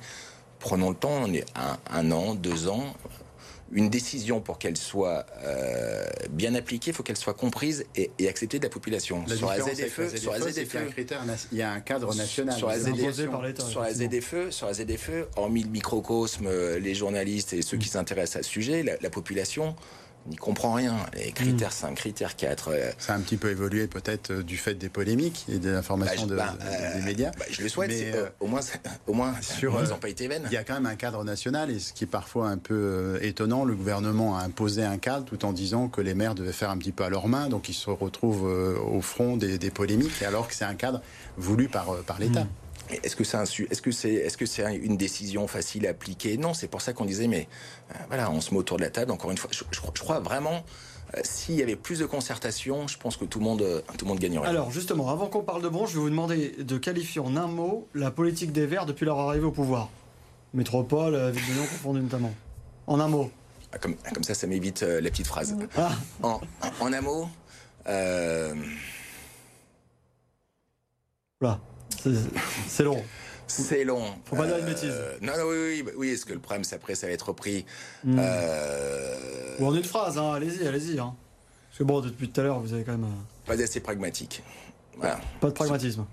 prenons 0.59 0.91
le 0.91 0.97
temps, 0.97 1.23
on 1.23 1.33
est 1.33 1.45
un, 1.55 1.79
un 1.91 2.11
an, 2.11 2.35
deux 2.35 2.69
ans, 2.69 2.95
une 3.73 3.91
décision 3.91 4.41
pour 4.41 4.59
qu'elle 4.59 4.77
soit 4.77 5.27
euh, 5.43 6.05
bien 6.31 6.55
appliquée, 6.55 6.91
il 6.91 6.95
faut 6.95 7.03
qu'elle 7.03 7.17
soit 7.17 7.35
comprise 7.35 7.85
et, 7.97 8.11
acceptée 8.29 8.59
de 8.59 8.65
la 8.65 8.71
population. 8.71 9.27
sur 9.27 9.49
la 9.49 9.61
ZFE, 9.61 10.17
sur 10.17 10.33
la 10.33 10.41
ZFE, 10.41 10.77
il 11.53 11.59
y 11.59 11.63
a 11.63 11.73
un 11.73 11.81
cadre 11.81 12.15
national. 12.15 12.57
Sur 12.57 12.69
la, 12.69 12.79
ZFE, 12.79 13.61
sur 13.61 13.81
la 13.81 13.93
ZFE, 13.93 14.51
sur 14.51 14.67
la 14.69 14.75
ZFE, 14.75 15.29
hormis 15.37 15.65
le 15.65 15.71
microcosme, 15.71 16.49
les 16.79 16.95
journalistes 16.95 17.53
et 17.53 17.63
ceux 17.63 17.77
qui 17.77 17.89
s'intéressent 17.89 18.41
à 18.41 18.43
ce 18.43 18.51
sujet, 18.51 18.85
la 19.01 19.11
population 19.11 19.75
n'y 20.29 20.37
comprend 20.37 20.73
rien. 20.73 20.95
Les 21.15 21.33
critères 21.33 21.73
5, 21.73 21.91
mm. 21.91 21.95
critères 21.95 22.37
4. 22.37 22.69
Euh, 22.69 22.91
Ça 22.99 23.15
a 23.15 23.17
un 23.17 23.21
petit 23.21 23.37
peu 23.37 23.51
évolué 23.51 23.87
peut-être 23.87 24.31
euh, 24.31 24.43
du 24.43 24.57
fait 24.57 24.75
des 24.75 24.89
polémiques 24.89 25.45
et 25.49 25.59
de 25.59 25.71
l'information 25.71 26.27
bah, 26.27 26.55
bah, 26.59 26.67
des 26.97 27.03
médias. 27.03 27.31
Bah, 27.39 27.45
je 27.51 27.63
le 27.63 27.69
souhaite, 27.69 27.91
mais 27.91 28.13
euh, 28.15 28.29
au 28.41 28.47
moins, 28.47 28.61
au 29.07 29.13
moins 29.13 29.35
sur, 29.41 29.81
ils 29.83 29.89
n'ont 29.89 29.99
pas 29.99 30.09
été 30.09 30.29
vaines. 30.29 30.45
Il 30.47 30.55
y 30.55 30.57
a 30.57 30.65
quand 30.65 30.75
même 30.75 30.87
un 30.87 30.97
cadre 30.97 31.25
national 31.25 31.71
et 31.71 31.79
ce 31.79 31.93
qui 31.93 32.05
est 32.05 32.09
parfois 32.09 32.49
un 32.49 32.59
peu 32.59 33.19
étonnant, 33.23 33.65
le 33.65 33.75
gouvernement 33.75 34.39
a 34.39 34.43
imposé 34.43 34.85
un 34.85 34.99
cadre 34.99 35.25
tout 35.25 35.45
en 35.45 35.53
disant 35.53 35.89
que 35.89 36.01
les 36.01 36.15
maires 36.15 36.35
devaient 36.35 36.53
faire 36.53 36.71
un 36.71 36.79
petit 36.79 36.93
peu 36.93 37.05
à 37.05 37.09
leurs 37.09 37.29
mains, 37.29 37.49
donc 37.49 37.69
ils 37.69 37.75
se 37.75 37.91
retrouvent 37.91 38.45
au 38.45 39.01
front 39.01 39.37
des, 39.37 39.59
polémiques 39.71 40.23
alors 40.23 40.47
que 40.47 40.55
c'est 40.55 40.65
un 40.65 40.75
cadre 40.75 41.01
voulu 41.37 41.69
par, 41.69 41.97
par 42.07 42.19
l'État. 42.19 42.45
Mm. 42.45 42.64
Est-ce 42.91 43.17
que 43.17 43.25
c'est 43.25 43.37
un, 43.37 43.45
est-ce 43.45 43.83
que 43.83 43.91
c'est, 43.91 44.13
est-ce 44.13 44.37
que 44.37 44.47
c'est 44.47 44.77
une 44.77 44.97
décision 44.97 45.47
facile 45.49 45.87
à 45.87 45.91
appliquer? 45.91 46.37
Non, 46.37 46.55
c'est 46.55 46.69
pour 46.69 46.83
ça 46.83 46.93
qu'on 46.93 47.05
disait, 47.05 47.29
mais 47.29 47.49
euh, 47.91 47.95
voilà, 48.09 48.31
on 48.31 48.41
se 48.41 48.53
met 48.53 48.59
autour 48.59 48.77
de 48.77 48.83
la 48.83 48.91
table. 48.91 49.11
Encore 49.11 49.31
une 49.31 49.39
fois, 49.39 49.51
je, 49.53 49.81
crois 50.01 50.21
vraiment. 50.21 50.65
Euh, 51.17 51.21
s'il 51.23 51.55
y 51.55 51.63
avait 51.63 51.77
plus 51.77 51.99
de 51.99 52.07
concertation, 52.07 52.87
je 52.87 52.99
pense 52.99 53.17
que 53.17 53.25
tout 53.25 53.39
le 53.39 53.45
monde, 53.45 53.63
euh, 53.63 53.81
tout 53.97 54.05
le 54.05 54.11
monde 54.11 54.19
gagnerait. 54.19 54.49
Alors 54.49 54.71
justement, 54.71 55.11
avant 55.11 55.29
qu'on 55.29 55.43
parle 55.43 55.63
de 55.63 55.69
bronze, 55.69 55.91
je 55.91 55.95
vais 55.95 56.03
vous 56.03 56.11
demander 56.11 56.51
de 56.59 56.79
qualifier 56.79 57.21
en 57.21 57.37
un 57.37 57.47
mot 57.47 57.89
la 57.95 58.11
politique 58.11 58.53
des 58.53 58.67
Verts 58.67 58.87
depuis 58.87 59.07
leur 59.07 59.19
arrivée 59.19 59.47
au 59.47 59.53
pouvoir. 59.53 59.89
Métropole, 60.53 61.31
ville 61.31 61.47
de 61.49 61.53
Lyon 61.55 61.67
confondue 61.71 62.01
notamment. 62.01 62.35
En 62.87 63.01
un 63.01 63.09
mot. 63.09 63.31
Ah, 63.73 63.79
comme, 63.79 63.97
comme 64.13 64.23
ça, 64.23 64.35
ça 64.35 64.47
m'évite 64.47 64.83
la 64.83 65.11
petite 65.11 65.27
phrase. 65.27 65.57
Ah. 65.77 65.93
En, 66.23 66.41
en, 66.81 66.93
un 66.93 67.01
mot. 67.01 67.29
Euh... 67.89 68.55
C'est 72.69 72.83
long. 72.85 73.03
C'est 73.47 73.85
long. 73.85 74.03
Faut 74.25 74.37
pas 74.37 74.47
dire 74.47 74.59
une 74.59 74.65
bêtise. 74.65 74.91
Euh, 74.91 75.17
non, 75.21 75.33
non, 75.37 75.45
oui, 75.45 75.83
oui, 75.85 75.93
oui. 75.97 76.09
Est-ce 76.11 76.25
que 76.25 76.33
le 76.33 76.39
problème, 76.39 76.65
c'est 76.65 76.77
après, 76.77 76.95
ça 76.95 77.07
va 77.07 77.13
être 77.13 77.29
repris 77.29 77.65
hmm. 78.05 78.17
euh... 78.19 79.57
Ou 79.61 79.67
en 79.67 79.75
une 79.75 79.85
phrase, 79.85 80.19
hein. 80.19 80.33
allez-y, 80.33 80.67
allez-y. 80.67 80.99
Hein. 80.99 81.15
Parce 81.69 81.79
que 81.79 81.85
bon, 81.85 82.01
depuis 82.01 82.29
tout 82.29 82.41
à 82.41 82.45
l'heure, 82.45 82.61
vous 82.61 82.73
avez 82.73 82.85
quand 82.85 82.93
même. 82.93 83.05
Euh, 83.05 83.47
pas 83.47 83.61
assez 83.61 83.81
pragmatique. 83.81 84.43
Voilà. 84.97 85.21
Pas 85.41 85.49
de 85.49 85.55
pragmatisme. 85.55 86.07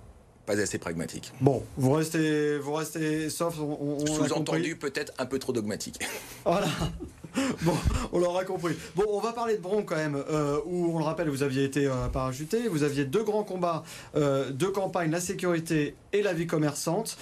Pas 0.46 0.60
assez 0.60 0.78
pragmatique. 0.78 1.32
Bon, 1.40 1.64
vous 1.78 1.92
restez, 1.92 2.58
vous 2.58 2.74
restez 2.74 3.30
sauf. 3.30 3.56
Sous-entendu, 3.56 4.76
peut-être 4.76 5.14
un 5.18 5.26
peu 5.26 5.40
trop 5.40 5.54
dogmatique. 5.54 6.00
Voilà. 6.44 6.68
bon, 7.62 7.74
on 8.12 8.20
l'aura 8.20 8.44
compris. 8.44 8.74
Bon, 8.96 9.06
on 9.10 9.20
va 9.20 9.34
parler 9.34 9.56
de 9.56 9.62
Bron 9.62 9.84
quand 9.84 9.96
même, 9.96 10.22
euh, 10.30 10.60
où 10.66 10.94
on 10.94 10.98
le 10.98 11.04
rappelle, 11.04 11.30
vous 11.30 11.44
aviez 11.44 11.64
été 11.64 11.88
euh, 11.88 12.08
parachuté, 12.08 12.68
vous 12.68 12.84
aviez 12.84 13.06
deux 13.06 13.24
grands 13.24 13.44
combats, 13.44 13.84
euh, 14.16 14.52
deux 14.52 14.72
campagnes, 14.72 15.12
la 15.12 15.22
sécurité 15.22 15.96
et 16.14 16.22
la 16.22 16.34
vie 16.34 16.48
commerçante. 16.48 17.18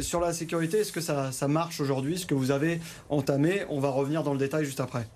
sur 0.00 0.20
la 0.20 0.32
sécurité, 0.32 0.78
est-ce 0.78 0.92
que 0.92 1.00
ça, 1.00 1.32
ça 1.32 1.48
marche 1.48 1.80
aujourd'hui, 1.80 2.18
ce 2.18 2.26
que 2.26 2.34
vous 2.34 2.50
avez 2.50 2.80
entamé? 3.08 3.64
On 3.68 3.80
va 3.80 3.90
revenir 3.90 4.22
dans 4.22 4.32
le 4.32 4.38
détail 4.38 4.64
juste 4.64 4.80
après. 4.80 5.06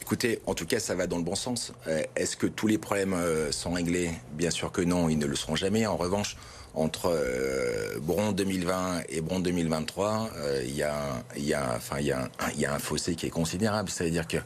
Écoutez, 0.00 0.40
en 0.46 0.54
tout 0.54 0.66
cas, 0.66 0.80
ça 0.80 0.96
va 0.96 1.06
dans 1.06 1.18
le 1.18 1.22
bon 1.22 1.36
sens. 1.36 1.72
Est-ce 2.16 2.36
que 2.36 2.48
tous 2.48 2.66
les 2.66 2.78
problèmes 2.78 3.16
sont 3.52 3.72
réglés? 3.72 4.10
Bien 4.32 4.50
sûr 4.50 4.72
que 4.72 4.82
non, 4.82 5.08
ils 5.08 5.18
ne 5.18 5.26
le 5.26 5.36
seront 5.36 5.54
jamais. 5.54 5.86
En 5.86 5.96
revanche, 5.96 6.36
entre 6.74 7.10
euh, 7.10 7.98
Bron 8.00 8.32
2020 8.32 9.02
et 9.08 9.20
Bron 9.20 9.40
2023, 9.40 10.30
euh, 10.36 10.62
il 10.64 10.74
y 10.74 10.82
a, 10.82 11.22
y 11.36 11.54
enfin, 11.54 12.00
y 12.00 12.12
il 12.54 12.60
y 12.60 12.66
a 12.66 12.74
un 12.74 12.78
fossé 12.78 13.14
qui 13.14 13.26
est 13.26 13.30
considérable. 13.30 13.90
C'est-à-dire 13.90 14.26
que 14.26 14.38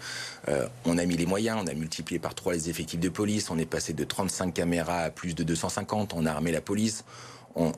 euh, 0.49 0.67
on 0.85 0.99
a 0.99 1.05
mis 1.05 1.17
les 1.17 1.27
moyens, 1.27 1.59
on 1.63 1.67
a 1.67 1.75
multiplié 1.75 2.19
par 2.19 2.35
trois 2.35 2.55
les 2.55 2.69
effectifs 2.69 3.01
de 3.01 3.09
police, 3.09 3.51
on 3.51 3.59
est 3.59 3.67
passé 3.67 3.93
de 3.93 4.05
35 4.05 4.55
caméras 4.55 5.01
à 5.01 5.11
plus 5.11 5.35
de 5.35 5.45
250, 5.45 6.15
on 6.15 6.27
a 6.27 6.31
armé 6.31 6.53
la 6.53 6.61
police. 6.61 7.05
On, 7.59 7.73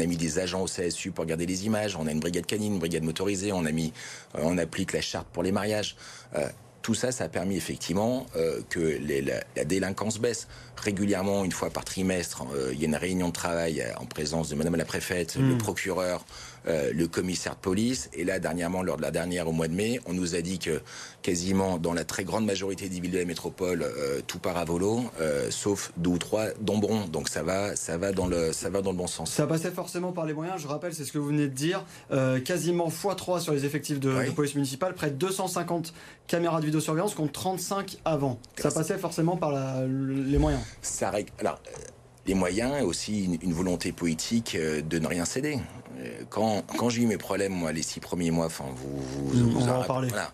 a 0.00 0.06
mis 0.06 0.16
des 0.16 0.38
agents 0.38 0.62
au 0.62 0.66
CSU 0.66 1.10
pour 1.10 1.26
garder 1.26 1.44
les 1.44 1.66
images. 1.66 1.96
On 1.96 2.06
a 2.06 2.12
une 2.12 2.18
brigade 2.18 2.46
canine, 2.46 2.72
une 2.72 2.78
brigade 2.78 3.02
motorisée. 3.02 3.52
On 3.52 3.66
a 3.66 3.72
mis, 3.72 3.92
on 4.32 4.56
applique 4.56 4.94
la 4.94 5.02
charte 5.02 5.28
pour 5.30 5.42
les 5.42 5.52
mariages. 5.52 5.96
Tout 6.88 6.94
ça, 6.94 7.12
ça 7.12 7.24
a 7.24 7.28
permis 7.28 7.58
effectivement 7.58 8.24
que 8.70 8.78
les, 8.78 9.20
la, 9.20 9.44
la, 9.54 9.64
délinquance 9.66 10.18
baisse 10.18 10.48
régulièrement, 10.78 11.44
une 11.44 11.52
fois 11.52 11.70
par 11.70 11.84
trimestre, 11.84 12.44
euh, 12.54 12.70
il 12.72 12.80
y 12.80 12.84
a 12.84 12.88
une 12.88 12.96
réunion 12.96 13.28
de 13.28 13.32
travail 13.32 13.82
euh, 13.82 13.92
en 13.98 14.06
présence 14.06 14.48
de 14.48 14.54
Madame 14.54 14.76
la 14.76 14.84
préfète, 14.84 15.36
le 15.36 15.54
hmm. 15.54 15.58
procureur, 15.58 16.24
euh, 16.66 16.92
le 16.92 17.08
commissaire 17.08 17.54
de 17.54 17.60
police. 17.60 18.10
Et 18.12 18.24
là, 18.24 18.38
dernièrement, 18.38 18.82
lors 18.82 18.96
de 18.96 19.02
la 19.02 19.10
dernière 19.10 19.48
au 19.48 19.52
mois 19.52 19.68
de 19.68 19.74
mai, 19.74 20.00
on 20.06 20.12
nous 20.12 20.34
a 20.34 20.40
dit 20.40 20.58
que 20.58 20.80
quasiment 21.22 21.78
dans 21.78 21.92
la 21.92 22.04
très 22.04 22.24
grande 22.24 22.44
majorité 22.44 22.88
des 22.88 23.00
villes 23.00 23.10
de 23.10 23.18
la 23.18 23.24
métropole, 23.24 23.84
tout 24.26 24.38
part 24.38 24.56
à 24.56 24.64
volo, 24.64 25.02
sauf 25.50 25.92
deux 25.96 26.10
ou 26.10 26.18
trois 26.18 26.46
d'Ombron. 26.60 27.06
Donc 27.06 27.28
ça 27.28 27.42
va, 27.42 27.76
ça 27.76 27.98
va 27.98 28.12
dans 28.12 28.26
le, 28.26 28.52
ça 28.52 28.70
va 28.70 28.82
dans 28.82 28.92
le 28.92 28.96
bon 28.96 29.06
sens. 29.06 29.30
Ça 29.30 29.46
passait 29.46 29.70
forcément 29.70 30.12
par 30.12 30.26
les 30.26 30.32
moyens. 30.32 30.60
Je 30.60 30.68
rappelle, 30.68 30.94
c'est 30.94 31.04
ce 31.04 31.12
que 31.12 31.18
vous 31.18 31.28
venez 31.28 31.48
de 31.48 31.54
dire, 31.54 31.84
quasiment 32.44 32.88
x3 32.88 33.40
sur 33.40 33.52
les 33.52 33.64
effectifs 33.64 34.00
de, 34.00 34.30
police 34.30 34.54
municipale, 34.54 34.94
près 34.94 35.10
de 35.10 35.16
250 35.16 35.92
caméras 36.26 36.60
de 36.60 36.66
vidéosurveillance 36.66 37.14
contre 37.14 37.32
35 37.32 37.98
avant. 38.04 38.38
Ça 38.56 38.70
passait 38.70 38.98
forcément 38.98 39.36
par 39.36 39.52
les 39.52 40.38
moyens 40.38 40.62
ça, 40.82 41.12
alors, 41.38 41.60
euh, 42.28 42.32
les 42.32 42.34
moyens 42.34 42.72
et 42.78 42.82
aussi 42.82 43.38
une, 43.42 43.52
volonté 43.52 43.92
politique 43.92 44.54
euh, 44.54 44.82
de 44.82 44.98
ne 44.98 45.06
rien 45.06 45.24
céder. 45.24 45.58
Euh, 45.98 46.22
quand, 46.28 46.62
quand 46.76 46.88
j'ai 46.88 47.02
eu 47.02 47.06
mes 47.06 47.18
problèmes, 47.18 47.52
moi, 47.52 47.72
les 47.72 47.82
six 47.82 48.00
premiers 48.00 48.30
mois, 48.30 48.46
enfin, 48.46 48.66
vous, 48.74 49.02
vous, 49.30 49.50
vous 49.50 49.68
en, 49.68 49.82
parler. 49.84 50.08
Voilà, 50.08 50.32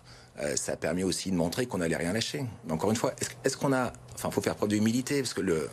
ça 0.55 0.73
a 0.73 0.75
permis 0.75 1.03
aussi 1.03 1.31
de 1.31 1.35
montrer 1.35 1.65
qu'on 1.65 1.77
n'allait 1.77 1.95
rien 1.95 2.13
lâcher. 2.13 2.45
Mais 2.65 2.73
encore 2.73 2.89
une 2.89 2.97
fois, 2.97 3.13
est-ce, 3.43 3.57
qu'on 3.57 3.71
a, 3.73 3.93
enfin, 4.15 4.29
faut 4.31 4.41
faire 4.41 4.55
preuve 4.55 4.69
d'humilité 4.69 5.21
parce 5.21 5.33
que 5.33 5.41
le, 5.41 5.69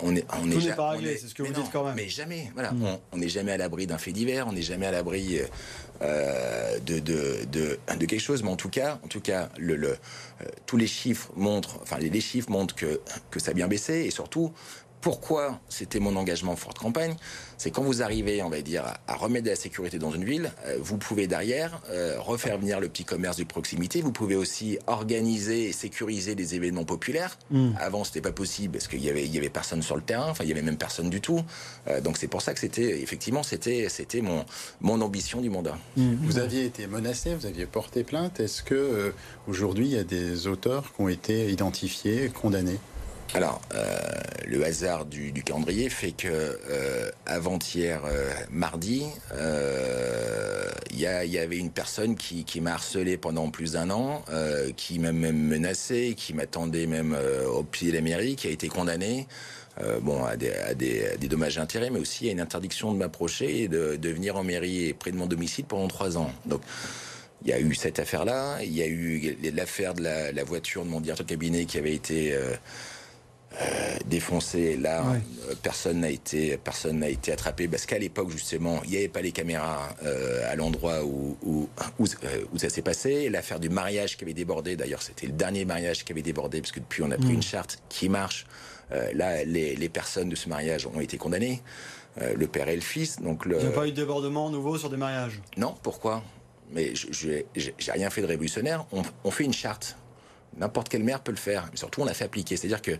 on 0.00 0.14
est, 0.14 0.24
on 0.40 0.50
est, 0.50 0.74
pas 0.74 0.90
réglé, 0.90 1.16
c'est 1.16 1.26
ce 1.26 1.34
que 1.34 1.42
vous 1.42 1.52
dites 1.52 1.70
quand 1.72 1.84
même. 1.84 1.96
Mais 1.96 2.08
jamais, 2.08 2.50
voilà, 2.54 2.72
mm. 2.72 2.98
on 3.12 3.16
n'est 3.18 3.28
jamais 3.28 3.52
à 3.52 3.56
l'abri 3.56 3.86
d'un 3.86 3.98
fait 3.98 4.12
divers, 4.12 4.46
on 4.46 4.52
n'est 4.52 4.62
jamais 4.62 4.86
à 4.86 4.92
l'abri 4.92 5.40
euh, 6.00 6.78
de, 6.78 7.00
de, 7.00 7.44
de, 7.50 7.76
de, 7.98 8.06
quelque 8.06 8.20
chose. 8.20 8.44
Mais 8.44 8.50
en 8.50 8.56
tout 8.56 8.68
cas, 8.68 9.00
en 9.04 9.08
tout 9.08 9.20
cas, 9.20 9.48
le, 9.58 9.74
le 9.74 9.88
euh, 9.88 10.44
tous 10.64 10.76
les 10.76 10.86
chiffres 10.86 11.32
montrent, 11.34 11.80
enfin 11.82 11.98
les, 11.98 12.08
les 12.08 12.20
chiffres 12.20 12.50
montrent 12.50 12.76
que 12.76 13.00
que 13.32 13.40
ça 13.40 13.50
a 13.50 13.54
bien 13.54 13.66
baissé 13.66 14.04
et 14.04 14.12
surtout 14.12 14.52
pourquoi 15.00 15.60
c'était 15.68 16.00
mon 16.00 16.16
engagement 16.16 16.56
forte 16.56 16.78
campagne 16.78 17.14
C'est 17.56 17.70
quand 17.70 17.82
vous 17.82 18.02
arrivez, 18.02 18.42
on 18.42 18.50
va 18.50 18.60
dire, 18.62 18.84
à, 19.06 19.14
remettre 19.14 19.44
de 19.44 19.50
la 19.50 19.56
sécurité 19.56 19.98
dans 19.98 20.10
une 20.10 20.24
ville, 20.24 20.52
euh, 20.66 20.76
vous 20.80 20.98
pouvez 20.98 21.26
derrière 21.26 21.80
euh, 21.90 22.16
refaire 22.18 22.58
venir 22.58 22.80
le 22.80 22.88
petit 22.88 23.04
commerce 23.04 23.36
de 23.36 23.44
proximité. 23.44 24.00
Vous 24.00 24.12
pouvez 24.12 24.34
aussi 24.34 24.78
organiser 24.86 25.68
et 25.68 25.72
sécuriser 25.72 26.34
des 26.34 26.54
événements 26.54 26.84
populaires. 26.84 27.38
Avant, 27.50 27.60
hmm. 27.60 27.74
Avant, 27.80 28.04
c'était 28.04 28.20
pas 28.20 28.32
possible 28.32 28.74
parce 28.74 28.88
qu'il 28.88 29.02
y 29.02 29.08
avait, 29.08 29.24
il 29.24 29.34
y 29.34 29.38
avait 29.38 29.48
personne 29.48 29.82
sur 29.82 29.96
le 29.96 30.02
terrain. 30.02 30.30
Enfin, 30.30 30.44
il 30.44 30.50
y 30.50 30.52
avait 30.52 30.62
même 30.62 30.76
personne 30.76 31.10
du 31.10 31.20
tout. 31.20 31.40
Euh, 31.88 32.00
donc 32.00 32.16
c'est 32.18 32.28
pour 32.28 32.42
ça 32.42 32.52
que 32.52 32.60
c'était, 32.60 33.00
effectivement, 33.00 33.42
c'était, 33.42 33.88
c'était 33.88 34.20
mon, 34.20 34.44
mon 34.80 35.00
ambition 35.00 35.40
du 35.40 35.48
mandat. 35.48 35.78
Hmm. 35.96 36.16
Vous 36.22 36.38
aviez 36.38 36.64
été 36.64 36.86
menacé, 36.86 37.34
vous 37.34 37.46
aviez 37.46 37.66
porté 37.66 38.04
plainte. 38.04 38.40
Est-ce 38.40 38.62
que 38.62 39.12
aujourd'hui, 39.46 39.86
il 39.86 39.92
y 39.92 39.98
a 39.98 40.04
des 40.04 40.46
auteurs 40.46 40.92
qui 40.94 41.00
ont 41.00 41.08
été 41.08 41.50
identifiés, 41.50 42.30
condamnés? 42.30 42.78
Alors, 43.34 43.60
euh, 43.74 43.98
le 44.46 44.64
hasard 44.64 45.04
du, 45.04 45.32
calendrier 45.44 45.90
fait 45.90 46.12
que 46.12 46.28
euh, 46.28 47.10
avant-hier, 47.26 48.02
euh, 48.06 48.30
mardi, 48.50 49.04
il 50.90 50.98
y, 51.00 51.38
avait 51.38 51.58
une 51.58 51.70
personne 51.70 52.16
qui, 52.16 52.60
m'a 52.60 52.72
harcelé 52.72 53.16
pendant 53.16 53.50
plus 53.50 53.72
d'un 53.72 53.90
an, 53.90 54.24
qui 54.76 54.98
m'a 54.98 55.12
même 55.12 55.38
menacé, 55.38 56.14
qui 56.16 56.34
m'attendait 56.34 56.86
même 56.86 57.16
au 57.52 57.62
pied 57.62 57.90
de 57.90 57.96
la 57.96 58.02
mairie, 58.02 58.34
qui 58.34 58.48
a 58.48 58.50
été 58.50 58.68
condamnée. 58.68 59.26
bon, 60.00 60.24
à 60.24 60.36
des, 60.36 61.28
dommages 61.28 61.58
et 61.58 61.60
intérêts, 61.60 61.90
mais 61.90 62.00
aussi 62.00 62.28
à 62.28 62.32
une 62.32 62.40
interdiction 62.40 62.92
de 62.92 62.98
m'approcher 62.98 63.62
et 63.62 63.68
de, 63.68 64.08
venir 64.08 64.36
en 64.36 64.42
mairie 64.42 64.92
près 64.94 65.12
de 65.12 65.16
mon 65.16 65.26
domicile 65.26 65.66
pendant 65.66 65.86
trois 65.86 66.18
ans. 66.18 66.32
Donc, 66.46 66.62
il 67.44 67.50
y 67.50 67.52
a 67.52 67.60
eu 67.60 67.74
cette 67.74 67.98
affaire-là, 67.98 68.58
il 68.62 68.74
y 68.74 68.82
a 68.82 68.86
eu 68.86 69.36
l'affaire 69.54 69.94
de 69.94 70.02
la, 70.02 70.32
la, 70.32 70.44
voiture 70.44 70.84
de 70.84 70.90
mon 70.90 71.00
directeur 71.00 71.26
de 71.26 71.30
cabinet 71.30 71.64
qui 71.66 71.78
avait 71.78 71.94
été 71.94 72.34
euh, 72.34 72.54
défoncé. 74.06 74.76
Là, 74.76 75.04
euh, 75.04 75.54
personne 75.62 76.00
n'a 76.00 76.10
été, 76.10 76.56
personne 76.56 76.98
n'a 77.00 77.08
été 77.08 77.32
attrapé 77.32 77.68
parce 77.68 77.86
qu'à 77.86 77.98
l'époque 77.98 78.30
justement, 78.30 78.80
il 78.84 78.90
n'y 78.90 78.96
avait 78.96 79.08
pas 79.08 79.20
les 79.20 79.32
caméras 79.32 79.94
euh, 80.04 80.50
à 80.50 80.56
l'endroit 80.56 81.04
où 81.04 81.36
où, 81.42 81.68
où, 81.98 82.58
ça 82.58 82.68
s'est 82.68 82.82
passé. 82.82 83.28
L'affaire 83.28 83.60
du 83.60 83.68
mariage 83.68 84.16
qui 84.16 84.24
avait 84.24 84.34
débordé. 84.34 84.76
D'ailleurs, 84.76 85.02
c'était 85.02 85.26
le 85.26 85.32
dernier 85.32 85.64
mariage 85.64 86.04
qui 86.04 86.12
avait 86.12 86.22
débordé 86.22 86.60
parce 86.60 86.72
que 86.72 86.80
depuis 86.80 87.02
on 87.02 87.10
a 87.10 87.16
pris 87.16 87.28
mm. 87.28 87.34
une 87.34 87.42
charte 87.42 87.82
qui 87.88 88.08
marche. 88.08 88.46
là, 88.90 89.44
les, 89.44 89.76
les, 89.76 89.88
personnes 89.88 90.28
de 90.28 90.36
ce 90.36 90.48
mariage 90.48 90.86
ont 90.86 91.00
été 91.00 91.18
condamnées. 91.18 91.62
le 92.20 92.46
père 92.46 92.68
et 92.68 92.74
le 92.74 92.80
fils. 92.82 93.20
Donc 93.20 93.44
le... 93.44 93.56
Il 93.56 93.66
n'y 93.66 93.72
a 93.72 93.72
pas 93.72 93.86
eu 93.86 93.90
de 93.90 93.96
débordement 93.96 94.50
nouveau 94.50 94.78
sur 94.78 94.90
des 94.90 94.96
mariages? 94.96 95.40
Non, 95.56 95.74
pourquoi? 95.82 96.22
Mais 96.70 96.94
je 96.94 97.42
j'ai 97.54 97.92
rien 97.92 98.10
fait 98.10 98.22
de 98.22 98.26
révolutionnaire. 98.26 98.86
On, 98.92 99.02
on 99.24 99.30
fait 99.30 99.44
une 99.44 99.52
charte 99.52 99.96
N'importe 100.56 100.88
quelle 100.88 101.04
maire 101.04 101.20
peut 101.20 101.30
le 101.32 101.36
faire. 101.38 101.68
Mais 101.70 101.76
surtout, 101.76 102.02
on 102.02 102.04
l'a 102.04 102.14
fait 102.14 102.24
appliquer. 102.24 102.56
C'est-à-dire 102.56 102.82
que, 102.82 102.92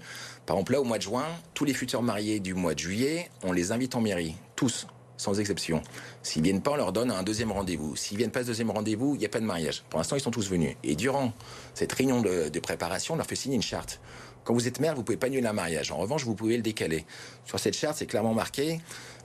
par 0.47 0.57
exemple, 0.57 0.73
là, 0.73 0.81
au 0.81 0.85
mois 0.85 0.99
de 0.99 1.03
juin, 1.03 1.27
tous 1.55 1.65
les 1.65 1.75
futurs 1.75 2.03
mariés 2.03 2.39
du 2.41 2.55
mois 2.55 2.75
de 2.75 2.79
juillet, 2.79 3.31
on 3.43 3.53
les 3.53 3.73
invite 3.73 3.95
en 3.95 4.01
mairie. 4.01 4.37
Tous. 4.55 4.87
sans 5.17 5.41
exception. 5.41 5.83
S'ils 6.23 6.43
viennent 6.43 6.63
pas, 6.63 6.71
on 6.71 6.77
leur 6.77 6.93
donne 6.93 7.11
un 7.11 7.25
deuxième 7.25 7.51
rendez-vous. 7.51 7.97
S'ils 7.97 8.17
viennent 8.17 8.31
pas 8.31 8.43
ce 8.43 8.47
deuxième 8.47 8.71
rendez-vous, 8.71 9.17
il 9.17 9.19
n'y 9.19 9.27
a 9.27 9.29
pas 9.29 9.41
de 9.41 9.45
mariage. 9.45 9.83
Pour 9.91 9.99
l'instant, 9.99 10.15
ils 10.15 10.21
sont 10.21 10.31
tous 10.31 10.49
venus. 10.49 10.77
Et 10.85 10.95
durant 10.95 11.33
cette 11.75 11.93
réunion 11.93 12.23
de, 12.23 12.49
de 12.49 12.61
préparation, 12.61 13.15
on 13.15 13.17
leur 13.17 13.27
fait 13.27 13.35
signer 13.35 13.57
une 13.57 13.63
charte. 13.63 14.01
Quand 14.49 14.55
vous 14.55 14.67
êtes 14.67 14.81
maire, 14.81 14.95
vous 14.95 15.03
pouvez 15.03 15.19
pas 15.19 15.27
annuler 15.27 15.47
un 15.47 15.53
mariage. 15.53 15.93
En 15.93 15.99
revanche, 15.99 16.25
vous 16.25 16.35
pouvez 16.35 16.57
le 16.57 16.63
décaler. 16.63 17.05
Sur 17.45 17.61
cette 17.61 17.77
charte, 17.77 17.99
c'est 17.99 18.07
clairement 18.07 18.33
marqué 18.33 18.81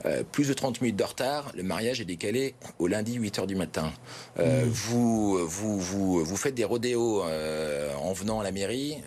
euh, 0.05 0.21
plus 0.29 0.49
de 0.49 0.53
30 0.53 0.81
minutes 0.81 0.97
de 0.97 1.03
retard, 1.05 1.49
le 1.55 1.63
mariage 1.63 2.01
est 2.01 2.05
décalé 2.05 2.55
au 2.77 2.88
lundi 2.88 3.13
8 3.13 3.39
h 3.39 3.45
du 3.47 3.55
matin. 3.55 3.89
Euh, 4.38 4.65
vous, 4.67 5.38
vous, 5.47 5.79
vous, 5.79 6.25
vous 6.25 6.36
faites 6.36 6.55
des 6.55 6.65
rodéos 6.65 7.23
euh, 7.23 7.95
en 7.95 8.12
venant 8.12 8.41
à 8.41 8.43
la 8.43 8.51
mairie. 8.51 8.97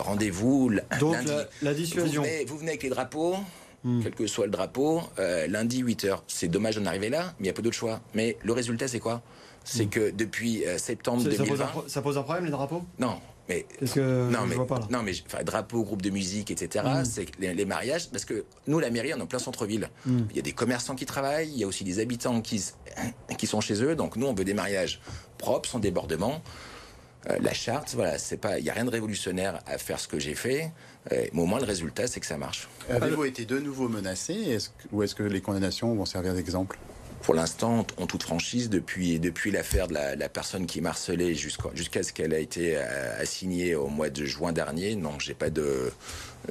Rendez-vous 0.00 0.70
Donc 1.00 1.14
lundi. 1.14 1.28
la, 1.30 1.46
la 1.62 1.72
Vous 1.72 1.76
dissuasion. 1.78 2.22
venez, 2.22 2.44
vous 2.44 2.58
venez 2.58 2.70
avec 2.72 2.82
les 2.82 2.90
drapeaux, 2.90 3.36
quel 4.02 4.14
que 4.14 4.26
soit 4.26 4.44
le 4.44 4.52
drapeau, 4.52 5.00
euh, 5.18 5.46
lundi 5.46 5.78
8 5.78 6.04
h 6.04 6.18
C'est 6.28 6.48
dommage 6.48 6.76
d'en 6.76 6.84
arriver 6.84 7.08
là, 7.08 7.32
mais 7.38 7.44
il 7.44 7.46
y 7.46 7.50
a 7.50 7.54
peu 7.54 7.62
d'autre 7.62 7.76
choix. 7.76 8.00
Mais 8.14 8.36
le 8.42 8.52
résultat, 8.52 8.86
c'est 8.86 9.00
quoi? 9.00 9.22
C'est 9.64 9.86
que 9.86 10.10
depuis 10.10 10.66
euh, 10.66 10.76
septembre 10.76 11.22
Ça, 11.22 11.30
ça 11.30 11.36
pose 11.38 11.46
2020... 11.46 11.64
un, 11.64 11.68
pro- 11.68 11.84
ça 11.88 12.02
pose 12.02 12.18
un 12.18 12.22
problème 12.22 12.44
les 12.44 12.50
drapeaux? 12.50 12.82
Non, 12.98 13.18
mais 13.48 13.66
Qu'est-ce 13.78 13.94
que 13.94 14.30
non, 14.30 14.40
je 14.44 14.48
mais, 14.48 14.54
vois 14.54 14.66
pas 14.66 14.78
là 14.78 14.86
non, 14.90 15.02
mais 15.02 15.12
enfin, 15.26 15.42
drapeau, 15.42 15.82
groupe 15.82 16.02
de 16.02 16.10
musique, 16.10 16.50
etc. 16.50 16.84
C'est 17.04 17.26
que 17.26 17.40
les, 17.40 17.54
les 17.54 17.64
mariages, 17.64 18.08
parce 18.10 18.24
que 18.24 18.44
nous, 18.66 18.78
la 18.78 18.90
mairie, 18.90 19.12
on 19.14 19.18
est 19.18 19.22
en 19.22 19.26
plein 19.26 19.38
centre-ville. 19.38 19.90
Il 20.06 20.36
y 20.36 20.38
a 20.38 20.42
des 20.42 20.52
commerçants 20.52 20.94
qui 20.94 21.06
travaillent, 21.06 21.50
il 21.50 21.58
y 21.58 21.64
a 21.64 21.66
aussi 21.66 21.84
des 21.84 21.98
habitants 21.98 22.40
qui, 22.40 22.62
sont 23.46 23.60
chez 23.60 23.82
eux. 23.82 23.96
Donc 23.96 24.16
nous, 24.16 24.26
on 24.26 24.34
veut 24.34 24.44
des 24.44 24.54
mariages 24.54 25.00
propres, 25.38 25.68
sans 25.68 25.78
débordement. 25.80 26.40
Euh, 27.30 27.36
la 27.40 27.52
charte, 27.52 27.94
voilà, 27.94 28.18
c'est 28.18 28.36
pas, 28.36 28.58
il 28.58 28.64
y 28.64 28.70
a 28.70 28.72
rien 28.72 28.84
de 28.84 28.90
révolutionnaire 28.90 29.60
à 29.66 29.78
faire 29.78 30.00
ce 30.00 30.08
que 30.08 30.18
j'ai 30.18 30.34
fait. 30.34 30.72
Euh, 31.12 31.26
mais 31.32 31.40
au 31.42 31.46
moins, 31.46 31.60
le 31.60 31.66
résultat, 31.66 32.06
c'est 32.08 32.18
que 32.20 32.26
ça 32.26 32.36
marche. 32.36 32.68
Avez-vous 32.90 33.24
été 33.24 33.44
de 33.44 33.58
nouveau 33.60 33.88
menacé? 33.88 34.34
Est-ce 34.34 34.70
que- 34.70 34.74
ou 34.92 35.02
est-ce 35.04 35.14
que 35.14 35.22
les 35.22 35.40
condamnations 35.40 35.94
vont 35.94 36.04
servir 36.04 36.34
d'exemple? 36.34 36.78
Pour 37.22 37.34
l'instant, 37.34 37.86
en 37.98 38.06
toute 38.06 38.24
franchise, 38.24 38.68
depuis, 38.68 39.20
depuis 39.20 39.52
l'affaire 39.52 39.86
de 39.86 39.94
la, 39.94 40.16
la 40.16 40.28
personne 40.28 40.66
qui 40.66 40.80
m'a 40.80 40.88
harcelé 40.88 41.36
jusqu'à 41.36 42.02
ce 42.02 42.12
qu'elle 42.12 42.34
a 42.34 42.38
été 42.38 42.74
euh, 42.76 43.22
assignée 43.22 43.76
au 43.76 43.86
mois 43.86 44.10
de 44.10 44.24
juin 44.24 44.52
dernier, 44.52 44.96
non, 44.96 45.12
j'ai 45.20 45.34
pas 45.34 45.48
de, 45.48 45.92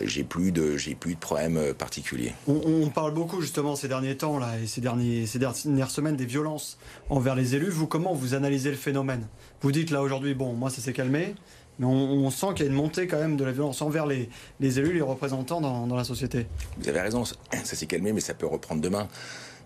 j'ai 0.01 0.23
plus 0.23 0.53
de, 0.53 0.77
j'ai 0.77 0.95
plus 0.95 1.15
de 1.15 1.19
problème 1.19 1.57
euh, 1.57 1.73
particulier. 1.73 2.33
On, 2.47 2.61
on 2.65 2.89
parle 2.89 3.13
beaucoup 3.13 3.41
justement 3.41 3.75
ces 3.75 3.89
derniers 3.89 4.15
temps 4.15 4.39
là 4.39 4.53
et 4.63 4.65
ces, 4.65 4.79
derniers, 4.79 5.25
ces 5.25 5.39
dernières 5.39 5.91
semaines 5.91 6.15
des 6.15 6.25
violences 6.25 6.77
envers 7.09 7.35
les 7.35 7.53
élus. 7.53 7.69
Vous, 7.69 7.87
comment 7.87 8.13
vous 8.13 8.33
analysez 8.33 8.69
le 8.71 8.77
phénomène? 8.77 9.27
Vous 9.61 9.73
dites 9.73 9.91
là 9.91 10.01
aujourd'hui, 10.01 10.33
bon, 10.35 10.53
moi 10.53 10.69
ça 10.69 10.81
s'est 10.81 10.93
calmé, 10.93 11.35
mais 11.79 11.85
on, 11.85 11.91
on 11.91 12.31
sent 12.31 12.47
qu'il 12.55 12.65
y 12.65 12.69
a 12.69 12.71
une 12.71 12.77
montée 12.77 13.07
quand 13.07 13.19
même 13.19 13.35
de 13.35 13.43
la 13.43 13.51
violence 13.51 13.81
envers 13.81 14.05
les, 14.05 14.29
les 14.61 14.79
élus, 14.79 14.93
les 14.93 15.01
représentants 15.01 15.59
dans, 15.59 15.85
dans 15.85 15.97
la 15.97 16.05
société. 16.05 16.47
Vous 16.77 16.87
avez 16.87 17.01
raison, 17.01 17.25
ça 17.25 17.35
s'est 17.63 17.87
calmé, 17.87 18.13
mais 18.13 18.21
ça 18.21 18.33
peut 18.33 18.47
reprendre 18.47 18.81
demain. 18.81 19.09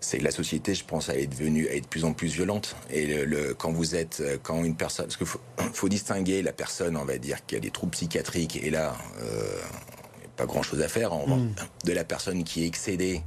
C'est 0.00 0.18
que 0.18 0.24
la 0.24 0.30
société, 0.30 0.74
je 0.74 0.84
pense, 0.84 1.08
elle 1.08 1.18
est 1.20 1.26
devenue, 1.26 1.66
elle 1.70 1.78
est 1.78 1.80
de 1.80 1.86
plus 1.86 2.04
en 2.04 2.12
plus 2.12 2.28
violente. 2.28 2.76
Et 2.90 3.06
le, 3.06 3.24
le- 3.24 3.54
quand 3.54 3.72
vous 3.72 3.94
êtes, 3.94 4.20
euh, 4.20 4.36
quand 4.42 4.62
une 4.64 4.76
personne, 4.76 5.06
parce 5.06 5.16
qu'il 5.16 5.26
faut, 5.26 5.40
faut 5.72 5.88
distinguer 5.88 6.42
la 6.42 6.52
personne, 6.52 6.96
on 6.96 7.04
va 7.04 7.18
dire, 7.18 7.44
qui 7.46 7.56
a 7.56 7.60
des 7.60 7.70
troubles 7.70 7.92
psychiatriques, 7.92 8.56
et 8.62 8.70
là, 8.70 8.96
euh, 9.22 9.60
pas 10.36 10.46
grand 10.46 10.62
chose 10.62 10.82
à 10.82 10.88
faire, 10.88 11.12
en 11.12 11.20
revanche, 11.20 11.40
de 11.84 11.92
la 11.92 12.04
personne 12.04 12.44
qui 12.44 12.62
est 12.64 12.66
excédée 12.66 13.22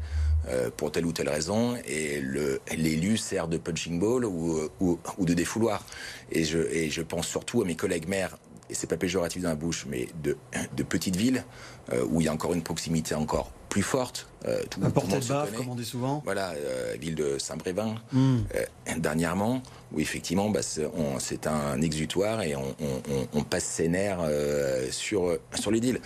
euh, 0.47 0.69
pour 0.75 0.91
telle 0.91 1.05
ou 1.05 1.12
telle 1.12 1.27
raison, 1.29 1.75
et 1.86 2.21
le- 2.21 2.62
l'élu 2.77 3.17
sert 3.17 3.47
de 3.47 3.58
punching 3.58 3.99
ball 3.99 4.23
ou, 4.25 4.69
ou, 4.79 4.99
ou 5.17 5.25
de 5.25 5.34
défouloir. 5.34 5.84
Et 6.32 6.45
je, 6.45 6.60
et 6.60 6.89
je 6.91 7.01
pense 7.01 7.27
surtout 7.27 7.62
à 7.62 7.65
mes 7.65 7.75
collègues 7.75 8.08
maires, 8.08 8.38
et 8.69 8.73
c'est 8.75 8.88
pas 8.88 8.97
péjoratif 8.97 9.41
dans 9.41 9.49
la 9.49 9.55
bouche, 9.55 9.86
mais 9.89 10.08
de, 10.23 10.38
de 10.75 10.84
petites 10.84 11.15
villes, 11.15 11.43
euh, 11.91 12.05
où 12.10 12.21
il 12.21 12.25
y 12.25 12.27
a 12.27 12.34
encore 12.34 12.53
une 12.53 12.62
proximité 12.62 13.15
encore 13.15 13.51
plus 13.69 13.82
forte. 13.84 14.27
Euh, 14.47 14.63
tout, 14.69 14.79
baffe, 14.79 14.93
connaît. 14.93 15.58
comme 15.58 15.69
on 15.69 15.75
dit 15.75 15.86
souvent. 15.86 16.21
Voilà, 16.25 16.51
euh, 16.51 16.95
ville 16.99 17.15
de 17.15 17.38
Saint-Brévin, 17.38 17.95
Hmm. 18.12 18.39
euh, 18.55 18.65
dernièrement, 18.97 19.62
où 19.91 19.99
effectivement, 19.99 20.49
bah, 20.49 20.62
c'est 20.63 21.47
un 21.47 21.82
exutoire 21.82 22.41
et 22.41 22.55
on, 22.55 22.75
on- 22.79 23.01
on- 23.12 23.27
on 23.34 23.43
passe 23.43 23.65
ses 23.65 23.88
nerfs 23.88 24.19
euh, 24.21 24.88
sur, 24.91 25.38
sur 25.55 25.71
les 25.71 25.79
deals. 25.79 25.99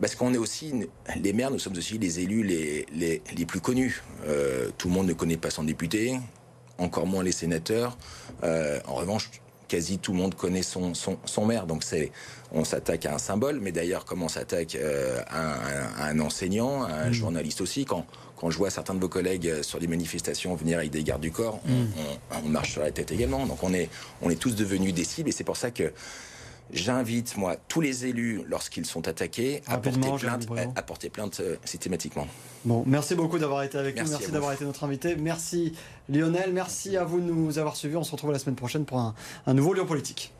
Parce 0.00 0.14
qu'on 0.14 0.32
est 0.32 0.38
aussi, 0.38 0.72
les 1.20 1.32
maires, 1.34 1.50
nous 1.50 1.58
sommes 1.58 1.76
aussi 1.76 1.98
les 1.98 2.20
élus 2.20 2.42
les, 2.42 2.86
les, 2.94 3.22
les 3.36 3.44
plus 3.46 3.60
connus. 3.60 4.02
Tout 4.78 4.88
le 4.88 4.94
monde 4.94 5.06
ne 5.06 5.12
connaît 5.12 5.36
pas 5.36 5.50
son 5.50 5.64
député, 5.64 6.18
encore 6.78 7.06
moins 7.06 7.22
les 7.22 7.32
sénateurs. 7.32 7.98
En 8.42 8.94
revanche, 8.94 9.30
quasi 9.70 9.98
tout 9.98 10.12
le 10.12 10.18
monde 10.18 10.34
connaît 10.34 10.64
son, 10.64 10.94
son, 10.94 11.16
son 11.24 11.46
maire. 11.46 11.66
Donc 11.66 11.84
c'est, 11.84 12.10
on 12.52 12.64
s'attaque 12.64 13.06
à 13.06 13.14
un 13.14 13.18
symbole, 13.18 13.60
mais 13.62 13.70
d'ailleurs, 13.72 14.04
comme 14.04 14.22
on 14.22 14.28
s'attaque 14.28 14.74
euh, 14.74 15.20
à, 15.28 15.54
un, 15.54 15.86
à 15.96 16.04
un 16.08 16.18
enseignant, 16.18 16.82
à 16.82 16.92
un 16.92 17.12
journaliste 17.12 17.60
aussi, 17.60 17.84
quand, 17.84 18.04
quand 18.36 18.50
je 18.50 18.58
vois 18.58 18.70
certains 18.70 18.94
de 18.94 19.00
vos 19.00 19.08
collègues 19.08 19.48
euh, 19.48 19.62
sur 19.62 19.78
des 19.78 19.86
manifestations 19.86 20.54
venir 20.56 20.78
avec 20.78 20.90
des 20.90 21.04
gardes 21.04 21.22
du 21.22 21.30
corps, 21.30 21.60
on, 21.68 21.70
on- 22.36 22.46
on 22.46 22.48
marche 22.48 22.72
sur 22.72 22.82
la 22.82 22.90
tête 22.90 23.12
également. 23.12 23.46
Donc 23.46 23.62
on 23.62 23.72
est, 23.72 23.88
on 24.22 24.28
est 24.30 24.40
tous 24.40 24.56
devenus 24.56 24.92
des 24.92 25.04
cibles, 25.04 25.28
et 25.28 25.32
c'est 25.32 25.44
pour 25.44 25.56
ça 25.56 25.70
que 25.70 25.92
j'invite, 26.72 27.36
moi, 27.36 27.56
tous 27.68 27.80
les 27.80 28.06
élus, 28.06 28.42
lorsqu'ils 28.46 28.86
sont 28.86 29.08
attaqués, 29.08 29.62
à 29.66 29.78
porter 29.78 30.00
plainte, 30.18 30.46
à, 30.76 30.78
à 30.78 30.82
porter 30.82 31.10
plainte 31.10 31.40
euh, 31.40 31.56
systématiquement. 31.64 32.26
Bon, 32.64 32.84
merci 32.86 33.14
beaucoup 33.14 33.38
d'avoir 33.38 33.62
été 33.62 33.78
avec 33.78 33.94
Merci 33.96 34.10
nous, 34.10 34.18
merci 34.18 34.32
d'avoir 34.32 34.52
été 34.52 34.64
notre 34.64 34.84
invité, 34.84 35.16
merci 35.16 35.72
Lionel, 36.08 36.52
merci 36.52 36.96
à 36.96 37.04
vous 37.04 37.20
de 37.20 37.24
nous 37.24 37.58
avoir 37.58 37.76
suivis. 37.76 37.96
On 37.96 38.04
se 38.04 38.12
retrouve 38.12 38.32
la 38.32 38.38
semaine 38.38 38.56
prochaine 38.56 38.84
pour 38.84 38.98
un, 38.98 39.14
un 39.46 39.54
nouveau 39.54 39.72
Lyon 39.74 39.86
Politique. 39.86 40.32